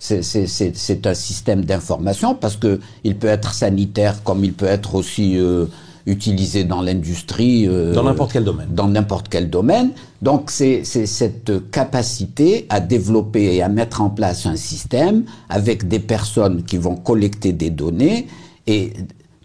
c'est 0.01 1.07
un 1.07 1.15
système 1.15 1.65
d'information 1.65 2.35
parce 2.35 2.57
que 2.57 2.81
il 3.05 3.17
peut 3.17 3.29
être 3.29 3.53
sanitaire 3.53 4.23
comme 4.25 4.45
il 4.45 4.55
peut 4.55 4.67
être 4.67 4.95
aussi 4.95 5.37
euh, 5.37 5.67
utilisé 6.07 6.65
dans 6.65 6.81
l'industrie. 6.81 7.69
Euh, 7.69 7.93
dans 7.93 8.05
n'importe 8.05 8.33
quel 8.33 8.45
domaine. 8.45 8.69
Dans 8.71 8.89
n'importe 8.89 9.29
quel 9.29 9.51
domaine. 9.51 9.91
Donc 10.23 10.51
c'est 10.51 10.85
cette 10.85 11.71
capacité 11.71 12.67
à 12.71 12.81
développer 12.81 13.55
et 13.57 13.63
à 13.63 13.69
mettre 13.69 14.01
en 14.01 14.09
place 14.09 14.47
un 14.47 14.57
système 14.57 15.25
avec 15.51 15.87
des 15.87 16.01
personnes 16.01 16.65
qui 16.65 16.79
vont 16.79 16.97
collecter 16.97 17.53
des 17.53 17.71
données 17.71 18.27
et 18.67 18.95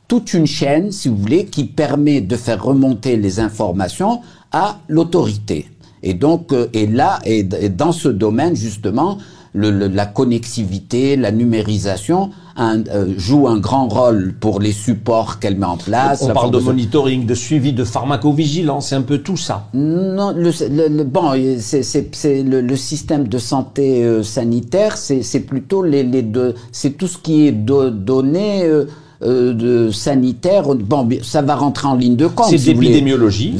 toute 0.07 0.33
une 0.33 0.47
chaîne, 0.47 0.91
si 0.91 1.09
vous 1.09 1.17
voulez, 1.17 1.45
qui 1.45 1.65
permet 1.65 2.21
de 2.21 2.35
faire 2.37 2.63
remonter 2.63 3.17
les 3.17 3.39
informations 3.39 4.21
à 4.51 4.79
l'autorité. 4.87 5.67
Et 6.03 6.13
donc, 6.13 6.53
euh, 6.53 6.67
et 6.71 6.85
là, 6.85 7.19
et, 7.25 7.43
dans 7.43 7.91
ce 7.91 8.07
domaine, 8.07 8.55
justement, 8.55 9.17
le, 9.55 9.87
la 9.87 10.05
connectivité, 10.05 11.15
la 11.15 11.31
numérisation 11.31 12.31
un, 12.57 12.83
euh, 12.87 13.13
joue 13.17 13.47
un 13.47 13.57
grand 13.57 13.87
rôle 13.87 14.33
pour 14.39 14.59
les 14.59 14.71
supports 14.71 15.39
qu'elle 15.39 15.57
met 15.57 15.65
en 15.65 15.77
place. 15.77 16.21
On 16.21 16.33
parle 16.33 16.51
de 16.51 16.59
monitoring, 16.59 17.25
de 17.25 17.33
suivi, 17.33 17.73
de 17.73 17.83
pharmacovigilance, 17.83 18.89
c'est 18.89 18.95
un 18.95 19.01
peu 19.01 19.19
tout 19.19 19.37
ça. 19.37 19.67
Non, 19.73 20.31
le, 20.31 20.51
le 20.87 21.03
bon, 21.03 21.33
c'est 21.59 22.43
le, 22.43 22.75
système 22.75 23.27
de 23.27 23.37
santé 23.37 24.03
euh, 24.03 24.23
sanitaire, 24.23 24.97
c'est 24.97 25.39
plutôt 25.41 25.83
les, 25.83 26.03
les 26.03 26.21
deux, 26.21 26.55
c'est 26.71 26.97
tout 26.97 27.07
ce 27.07 27.17
qui 27.17 27.47
est 27.47 27.51
donné. 27.51 28.63
Euh, 28.63 28.85
euh, 29.21 29.53
de 29.53 29.91
sanitaire. 29.91 30.63
Bon, 30.75 31.07
ça 31.21 31.41
va 31.41 31.55
rentrer 31.55 31.87
en 31.87 31.95
ligne 31.95 32.15
de 32.15 32.27
compte. 32.27 32.47
C'est 32.49 32.73
l'épidémiologie. 32.73 33.53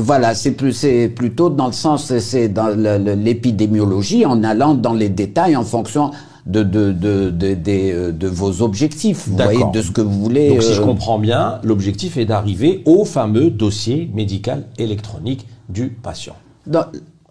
Voilà, 0.00 0.34
c'est 0.34 0.52
plus, 0.52 0.86
plutôt 1.14 1.50
dans 1.50 1.66
le 1.66 1.72
sens, 1.72 2.16
c'est 2.18 2.48
dans 2.48 2.68
l'épidémiologie, 2.68 4.24
en 4.26 4.42
allant 4.44 4.74
dans 4.74 4.94
les 4.94 5.08
détails 5.08 5.56
en 5.56 5.64
fonction 5.64 6.10
de, 6.46 6.62
de, 6.62 6.92
de, 6.92 7.30
de, 7.30 7.54
de, 7.54 8.10
de 8.10 8.26
vos 8.26 8.62
objectifs, 8.62 9.28
vous 9.28 9.36
voyez, 9.36 9.64
de 9.72 9.82
ce 9.82 9.90
que 9.90 10.00
vous 10.00 10.18
voulez. 10.22 10.48
Donc, 10.48 10.62
si 10.62 10.72
je 10.72 10.80
euh, 10.80 10.84
comprends 10.84 11.18
bien, 11.18 11.60
l'objectif 11.62 12.16
est 12.16 12.24
d'arriver 12.24 12.82
au 12.86 13.04
fameux 13.04 13.50
dossier 13.50 14.10
médical 14.14 14.64
électronique 14.78 15.46
du 15.68 15.88
patient 15.88 16.36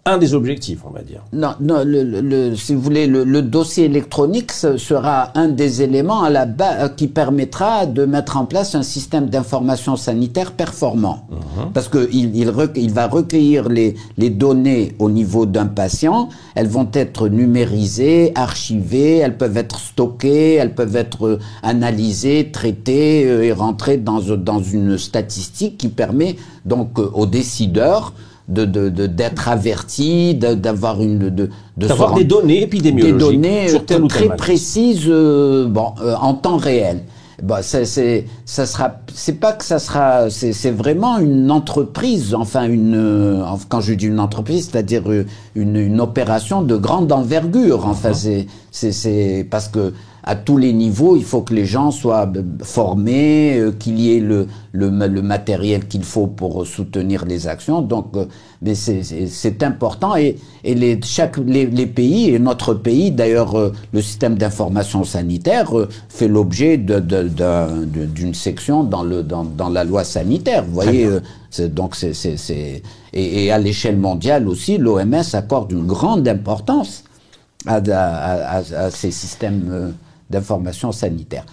un 0.04 0.16
des 0.16 0.34
objectifs, 0.34 0.80
on 0.86 0.90
va 0.90 1.02
dire. 1.02 1.22
Non, 1.32 1.54
non 1.60 1.82
le, 1.84 2.54
si 2.56 2.74
vous 2.74 2.80
voulez, 2.80 3.06
le, 3.06 3.42
dossier 3.42 3.84
électronique 3.84 4.52
sera 4.52 5.30
un 5.34 5.48
des 5.48 5.82
éléments 5.82 6.22
à 6.22 6.30
la 6.30 6.46
base 6.46 6.92
qui 6.96 7.08
permettra 7.08 7.86
de 7.86 8.04
mettre 8.04 8.36
en 8.36 8.46
place 8.46 8.74
un 8.74 8.82
système 8.82 9.26
d'information 9.26 9.96
sanitaire 9.96 10.52
performant. 10.52 11.26
Mhm. 11.30 11.72
Parce 11.74 11.88
qu'il 11.88 12.08
il, 12.12 12.36
il, 12.76 12.90
va 12.90 13.06
recueillir 13.06 13.68
les, 13.68 13.96
les 14.16 14.30
données 14.30 14.94
au 14.98 15.10
niveau 15.10 15.46
d'un 15.46 15.66
patient, 15.66 16.30
elles 16.54 16.68
vont 16.68 16.88
être 16.92 17.28
numérisées, 17.28 18.32
archivées, 18.34 19.18
elles 19.18 19.36
peuvent 19.36 19.56
être 19.56 19.78
stockées, 19.78 20.54
elles 20.54 20.74
peuvent 20.74 20.96
être 20.96 21.26
euh, 21.26 21.38
analysées, 21.62 22.50
traitées 22.50 23.26
euh, 23.26 23.44
et 23.44 23.52
rentrer 23.52 23.98
dans, 23.98 24.20
dans 24.20 24.62
une 24.62 24.96
statistique 24.96 25.76
qui 25.76 25.88
permet 25.88 26.36
donc 26.64 26.98
euh, 26.98 27.10
aux 27.12 27.26
décideurs 27.26 28.14
de 28.48 28.88
d'être 28.88 29.44
de, 29.44 29.50
averti, 29.50 30.34
d'avoir 30.34 31.02
une 31.02 31.30
de 31.30 31.50
d'avoir 31.76 32.14
des 32.14 32.24
données 32.24 32.62
épidémiologiques, 32.62 33.18
des 33.18 33.24
données 33.36 33.68
sur 33.68 33.82
euh, 33.90 34.06
très 34.06 34.34
précises, 34.36 35.04
euh, 35.06 35.66
bon, 35.68 35.92
euh, 36.02 36.14
en 36.20 36.34
temps 36.34 36.56
réel. 36.56 37.02
Bon, 37.42 37.58
c'est 37.62 38.24
ça 38.44 38.66
sera, 38.66 38.96
c'est 39.14 39.38
pas 39.38 39.52
que 39.52 39.64
ça 39.64 39.78
sera, 39.78 40.28
c'est 40.28 40.72
vraiment 40.72 41.18
une 41.18 41.52
entreprise, 41.52 42.34
enfin 42.34 42.64
une, 42.64 43.44
quand 43.68 43.80
je 43.80 43.94
dis 43.94 44.06
une 44.06 44.18
entreprise, 44.18 44.70
c'est-à-dire 44.72 45.04
une, 45.54 45.76
une 45.76 46.00
opération 46.00 46.62
de 46.62 46.76
grande 46.76 47.12
envergure. 47.12 47.86
Enfin, 47.86 48.12
c'est 48.12 48.46
c'est 48.72 49.46
parce 49.48 49.68
que 49.68 49.92
à 50.28 50.36
tous 50.36 50.58
les 50.58 50.74
niveaux, 50.74 51.16
il 51.16 51.24
faut 51.24 51.40
que 51.40 51.54
les 51.54 51.64
gens 51.64 51.90
soient 51.90 52.30
euh, 52.36 52.42
formés, 52.62 53.56
euh, 53.58 53.72
qu'il 53.72 53.98
y 53.98 54.14
ait 54.14 54.20
le, 54.20 54.46
le, 54.72 54.90
le 54.90 55.22
matériel 55.22 55.88
qu'il 55.88 56.04
faut 56.04 56.26
pour 56.26 56.66
soutenir 56.66 57.24
les 57.24 57.48
actions. 57.48 57.80
Donc, 57.80 58.14
euh, 58.14 58.26
mais 58.60 58.74
c'est 58.74 59.62
important 59.62 60.16
et, 60.16 60.36
et 60.64 60.74
les, 60.74 61.00
chaque, 61.02 61.38
les, 61.38 61.64
les, 61.64 61.86
pays, 61.86 62.28
et 62.28 62.38
notre 62.38 62.74
pays, 62.74 63.10
d'ailleurs, 63.10 63.54
le 63.92 64.02
système 64.02 64.34
d'information 64.34 65.02
sanitaire 65.02 65.72
fait 66.10 66.28
l'objet 66.28 66.76
d'une 66.76 68.34
section 68.34 68.84
dans, 68.84 69.04
le, 69.04 69.22
dans, 69.22 69.44
dans, 69.44 69.70
la 69.70 69.84
loi 69.84 70.04
sanitaire. 70.04 70.64
Vous 70.64 70.74
voyez, 70.74 71.08
donc 71.70 71.94
c'est 71.94 72.12
et, 73.14 73.44
et 73.44 73.50
à 73.52 73.58
l'échelle 73.58 73.96
mondiale 73.96 74.46
aussi, 74.48 74.76
l'OMS 74.76 75.22
accorde 75.32 75.72
une 75.72 75.86
grande 75.86 76.26
importance 76.28 77.04
à, 77.64 77.76
à, 77.76 78.58
à, 78.58 78.58
à 78.58 78.90
ces 78.90 79.12
systèmes 79.12 79.94
d'information 80.30 80.92
sanitaire. 80.92 81.44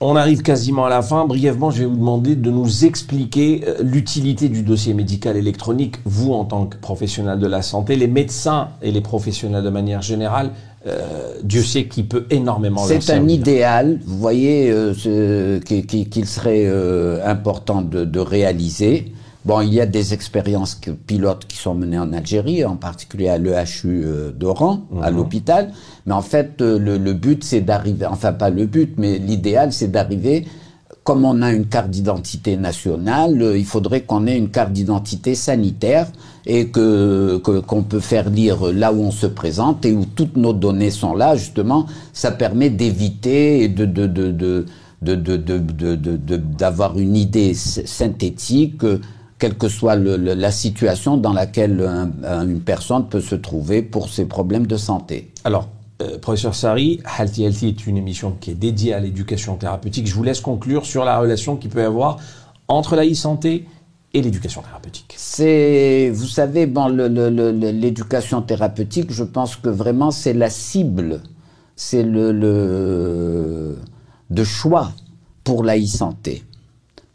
On 0.00 0.16
arrive 0.16 0.42
quasiment 0.42 0.84
à 0.84 0.90
la 0.90 1.02
fin. 1.02 1.24
Brièvement, 1.24 1.70
je 1.70 1.80
vais 1.80 1.84
vous 1.86 1.96
demander 1.96 2.36
de 2.36 2.50
nous 2.50 2.84
expliquer 2.84 3.64
euh, 3.66 3.76
l'utilité 3.82 4.48
du 4.48 4.62
dossier 4.62 4.92
médical 4.92 5.36
électronique, 5.36 5.96
vous 6.04 6.32
en 6.32 6.44
tant 6.44 6.66
que 6.66 6.76
professionnel 6.76 7.38
de 7.38 7.46
la 7.46 7.62
santé, 7.62 7.96
les 7.96 8.08
médecins 8.08 8.68
et 8.82 8.90
les 8.90 9.00
professionnels 9.00 9.64
de 9.64 9.70
manière 9.70 10.02
générale. 10.02 10.50
Euh, 10.86 11.34
Dieu 11.42 11.62
sait 11.62 11.86
qu'il 11.86 12.06
peut 12.06 12.26
énormément. 12.28 12.84
C'est 12.84 13.08
un 13.10 13.26
idéal, 13.28 14.00
vous 14.04 14.18
voyez, 14.18 14.70
euh, 14.70 15.60
qu'il 15.60 16.26
serait 16.26 16.66
important 17.24 17.80
de, 17.80 18.04
de 18.04 18.20
réaliser. 18.20 19.12
Bon, 19.44 19.60
il 19.60 19.74
y 19.74 19.80
a 19.80 19.86
des 19.86 20.14
expériences 20.14 20.80
pilotes 21.06 21.46
qui 21.46 21.58
sont 21.58 21.74
menées 21.74 21.98
en 21.98 22.14
Algérie, 22.14 22.64
en 22.64 22.76
particulier 22.76 23.28
à 23.28 23.36
l'EHU 23.36 24.02
euh, 24.04 24.32
d'Oran, 24.32 24.84
à 25.02 25.10
mhm. 25.10 25.16
l'hôpital. 25.18 25.72
Mais 26.06 26.14
en 26.14 26.22
fait, 26.22 26.62
euh, 26.62 26.78
le, 26.78 27.12
but, 27.12 27.44
c'est 27.44 27.60
d'arriver, 27.60 28.06
enfin 28.06 28.32
pas 28.32 28.48
le 28.48 28.64
but, 28.64 28.94
mais 28.96 29.18
l'idéal, 29.18 29.70
c'est 29.74 29.88
d'arriver, 29.88 30.46
comme 31.02 31.26
on 31.26 31.42
a 31.42 31.52
une 31.52 31.66
carte 31.66 31.90
d'identité 31.90 32.56
nationale, 32.56 33.42
euh, 33.42 33.58
il 33.58 33.66
faudrait 33.66 34.00
qu'on 34.00 34.26
ait 34.26 34.38
une 34.38 34.48
carte 34.48 34.72
d'identité 34.72 35.34
sanitaire 35.34 36.06
et 36.46 36.68
que 36.68 37.36
qu'on 37.36 37.82
peut 37.82 38.00
faire 38.00 38.30
lire 38.30 38.72
là 38.72 38.94
où 38.94 39.02
on 39.02 39.10
se 39.10 39.26
présente 39.26 39.84
et 39.84 39.92
où 39.92 40.06
toutes 40.06 40.38
nos 40.38 40.54
données 40.54 40.90
sont 40.90 41.14
là. 41.14 41.36
Justement, 41.36 41.84
ça 42.14 42.30
permet 42.30 42.70
d'éviter 42.70 43.68
de 43.68 43.84
de 43.84 44.06
de 44.06 44.30
de 44.30 44.66
d'avoir 46.38 46.94
de, 46.94 46.98
de, 46.98 47.02
une 47.02 47.16
idée 47.16 47.52
synthétique 47.52 48.82
quelle 49.38 49.54
que 49.56 49.68
soit 49.68 49.96
la 49.96 50.50
situation 50.50 51.16
dans 51.16 51.32
laquelle 51.32 51.80
une 52.24 52.60
personne 52.60 53.08
peut 53.08 53.20
se 53.20 53.34
trouver 53.34 53.82
pour 53.82 54.08
ses 54.08 54.26
problèmes 54.26 54.66
de 54.66 54.76
santé. 54.76 55.32
Alors, 55.44 55.68
euh, 56.02 56.18
professeur 56.18 56.54
Sari, 56.54 57.00
Healthy 57.18 57.44
Healthy 57.44 57.68
est 57.68 57.86
une 57.86 57.96
émission 57.96 58.36
qui 58.40 58.50
est 58.50 58.54
dédiée 58.54 58.94
à 58.94 59.00
l'éducation 59.00 59.56
thérapeutique. 59.56 60.08
Je 60.08 60.14
vous 60.14 60.24
laisse 60.24 60.40
conclure 60.40 60.86
sur 60.86 61.04
la 61.04 61.18
relation 61.20 61.56
qu'il 61.56 61.70
peut 61.70 61.82
y 61.82 61.84
avoir 61.84 62.18
entre 62.66 62.96
la 62.96 63.06
e-santé 63.06 63.66
et 64.12 64.20
l'éducation 64.20 64.62
thérapeutique. 64.62 65.14
C'est, 65.16 66.10
vous 66.12 66.26
savez, 66.26 66.66
bon, 66.66 66.88
l'éducation 66.88 68.42
thérapeutique, 68.42 69.12
je 69.12 69.22
pense 69.22 69.54
que 69.56 69.68
vraiment 69.68 70.10
c'est 70.10 70.32
la 70.32 70.50
cible, 70.50 71.20
c'est 71.76 72.02
le, 72.02 72.32
le 72.32 73.78
de 74.30 74.44
choix 74.44 74.90
pour 75.44 75.62
la 75.62 75.78
e-santé 75.78 76.42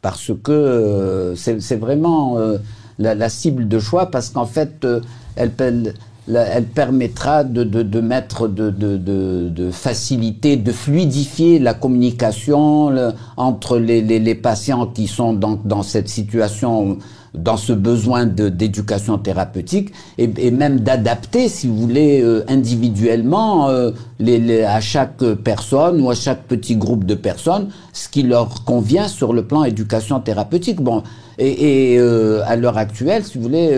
parce 0.02 0.32
que 0.44 0.52
euh, 0.52 1.36
c'est 1.36 1.76
vraiment 1.76 2.38
euh, 2.38 2.58
la, 2.98 3.16
la, 3.16 3.30
cible 3.30 3.68
de 3.68 3.80
choix, 3.80 4.08
parce 4.08 4.30
qu'en 4.30 4.46
fait, 4.46 4.86
euh, 4.86 5.02
elle, 5.36 5.52
elle, 5.60 5.94
elle, 6.28 6.66
permettra 6.66 7.44
de, 7.44 7.64
de, 7.64 7.82
de 7.84 8.02
mettre, 8.02 8.48
de, 8.48 8.70
de, 8.70 9.72
faciliter, 9.72 10.58
de 10.58 10.72
fluidifier 10.72 11.60
la 11.60 11.74
communication 11.74 12.92
entre 13.36 13.78
les, 13.78 14.02
les, 14.02 14.20
les, 14.20 14.36
patients 14.36 14.86
qui 14.88 15.08
sont 15.08 15.34
dans, 15.34 15.60
dans 15.66 15.84
cette 15.84 16.08
situation 16.08 17.00
dans 17.34 17.58
ce 17.58 17.74
besoin 17.74 18.26
d'éducation 18.26 19.18
thérapeutique 19.18 19.92
et, 20.18 20.52
même 20.52 20.80
d'adapter, 20.80 21.48
si 21.48 21.68
vous 21.68 21.78
voulez, 21.78 22.22
euh, 22.22 22.44
individuellement 22.48 23.70
euh, 23.70 23.92
les, 24.20 24.40
les, 24.40 24.64
à 24.64 24.82
chaque 24.82 25.24
personne 25.44 26.02
ou 26.02 26.10
à 26.10 26.16
chaque 26.16 26.44
petit 26.44 26.76
groupe 26.76 27.04
de 27.04 27.16
personnes 27.16 27.70
ce 27.94 28.10
qui 28.10 28.24
leur 28.24 28.64
convient 28.64 29.08
sur 29.08 29.34
le 29.34 29.46
plan 29.46 29.64
éducation 29.64 30.20
thérapeutique. 30.20 30.82
Bon, 30.82 31.04
et, 31.38 31.94
et 31.94 32.00
euh, 32.00 32.42
à 32.46 32.56
l'heure 32.56 32.78
actuelle, 32.78 33.24
si 33.24 33.38
vous 33.38 33.44
voulez, 33.44 33.78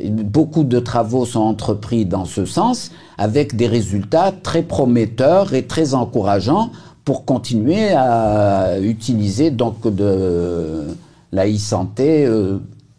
beaucoup 0.00 0.64
de 0.64 0.78
travaux 0.78 1.24
sont 1.24 1.40
entrepris 1.40 2.04
dans 2.04 2.24
ce 2.24 2.44
sens 2.44 2.90
avec 3.18 3.56
des 3.56 3.66
résultats 3.66 4.32
très 4.42 4.62
prometteurs 4.62 5.54
et 5.54 5.66
très 5.66 5.94
encourageants 5.94 6.70
pour 7.04 7.24
continuer 7.24 7.90
à 7.92 8.78
utiliser 8.80 9.50
donc 9.50 9.82
de 9.92 10.84
la 11.32 11.48
e-santé 11.48 12.26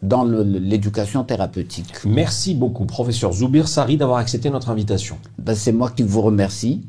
dans 0.02 0.24
l'éducation 0.24 1.22
thérapeutique. 1.22 1.94
Merci 2.04 2.54
beaucoup, 2.54 2.84
professeur 2.86 3.32
Zoubir 3.32 3.68
Sari, 3.68 3.96
d'avoir 3.96 4.18
accepté 4.18 4.50
notre 4.50 4.70
invitation. 4.70 5.16
Ben, 5.38 5.54
C'est 5.54 5.72
moi 5.72 5.90
qui 5.90 6.02
vous 6.02 6.20
remercie. 6.20 6.82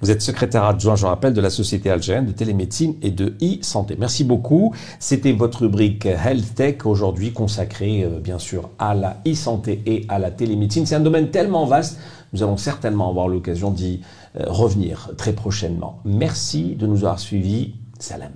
Vous 0.00 0.10
êtes 0.10 0.22
secrétaire 0.22 0.64
adjoint, 0.64 0.96
je 0.96 1.06
rappelle, 1.06 1.34
de 1.34 1.40
la 1.40 1.50
Société 1.50 1.90
algérienne 1.90 2.26
de 2.26 2.32
télémédecine 2.32 2.94
et 3.02 3.10
de 3.10 3.34
e-santé. 3.42 3.96
Merci 3.98 4.24
beaucoup. 4.24 4.74
C'était 4.98 5.32
votre 5.32 5.62
rubrique 5.62 6.06
Health 6.06 6.54
Tech, 6.54 6.86
aujourd'hui 6.86 7.32
consacrée, 7.32 8.04
euh, 8.04 8.20
bien 8.20 8.38
sûr, 8.38 8.70
à 8.78 8.94
la 8.94 9.20
e-santé 9.26 9.82
et 9.86 10.06
à 10.08 10.18
la 10.18 10.30
télémédecine. 10.30 10.86
C'est 10.86 10.94
un 10.94 11.00
domaine 11.00 11.30
tellement 11.30 11.66
vaste, 11.66 11.98
nous 12.32 12.42
allons 12.42 12.56
certainement 12.56 13.08
avoir 13.10 13.28
l'occasion 13.28 13.70
d'y 13.70 14.00
euh, 14.36 14.44
revenir 14.46 15.10
très 15.16 15.32
prochainement. 15.32 16.00
Merci 16.04 16.76
de 16.76 16.86
nous 16.86 17.04
avoir 17.04 17.18
suivis. 17.20 17.74
Salam. 17.98 18.32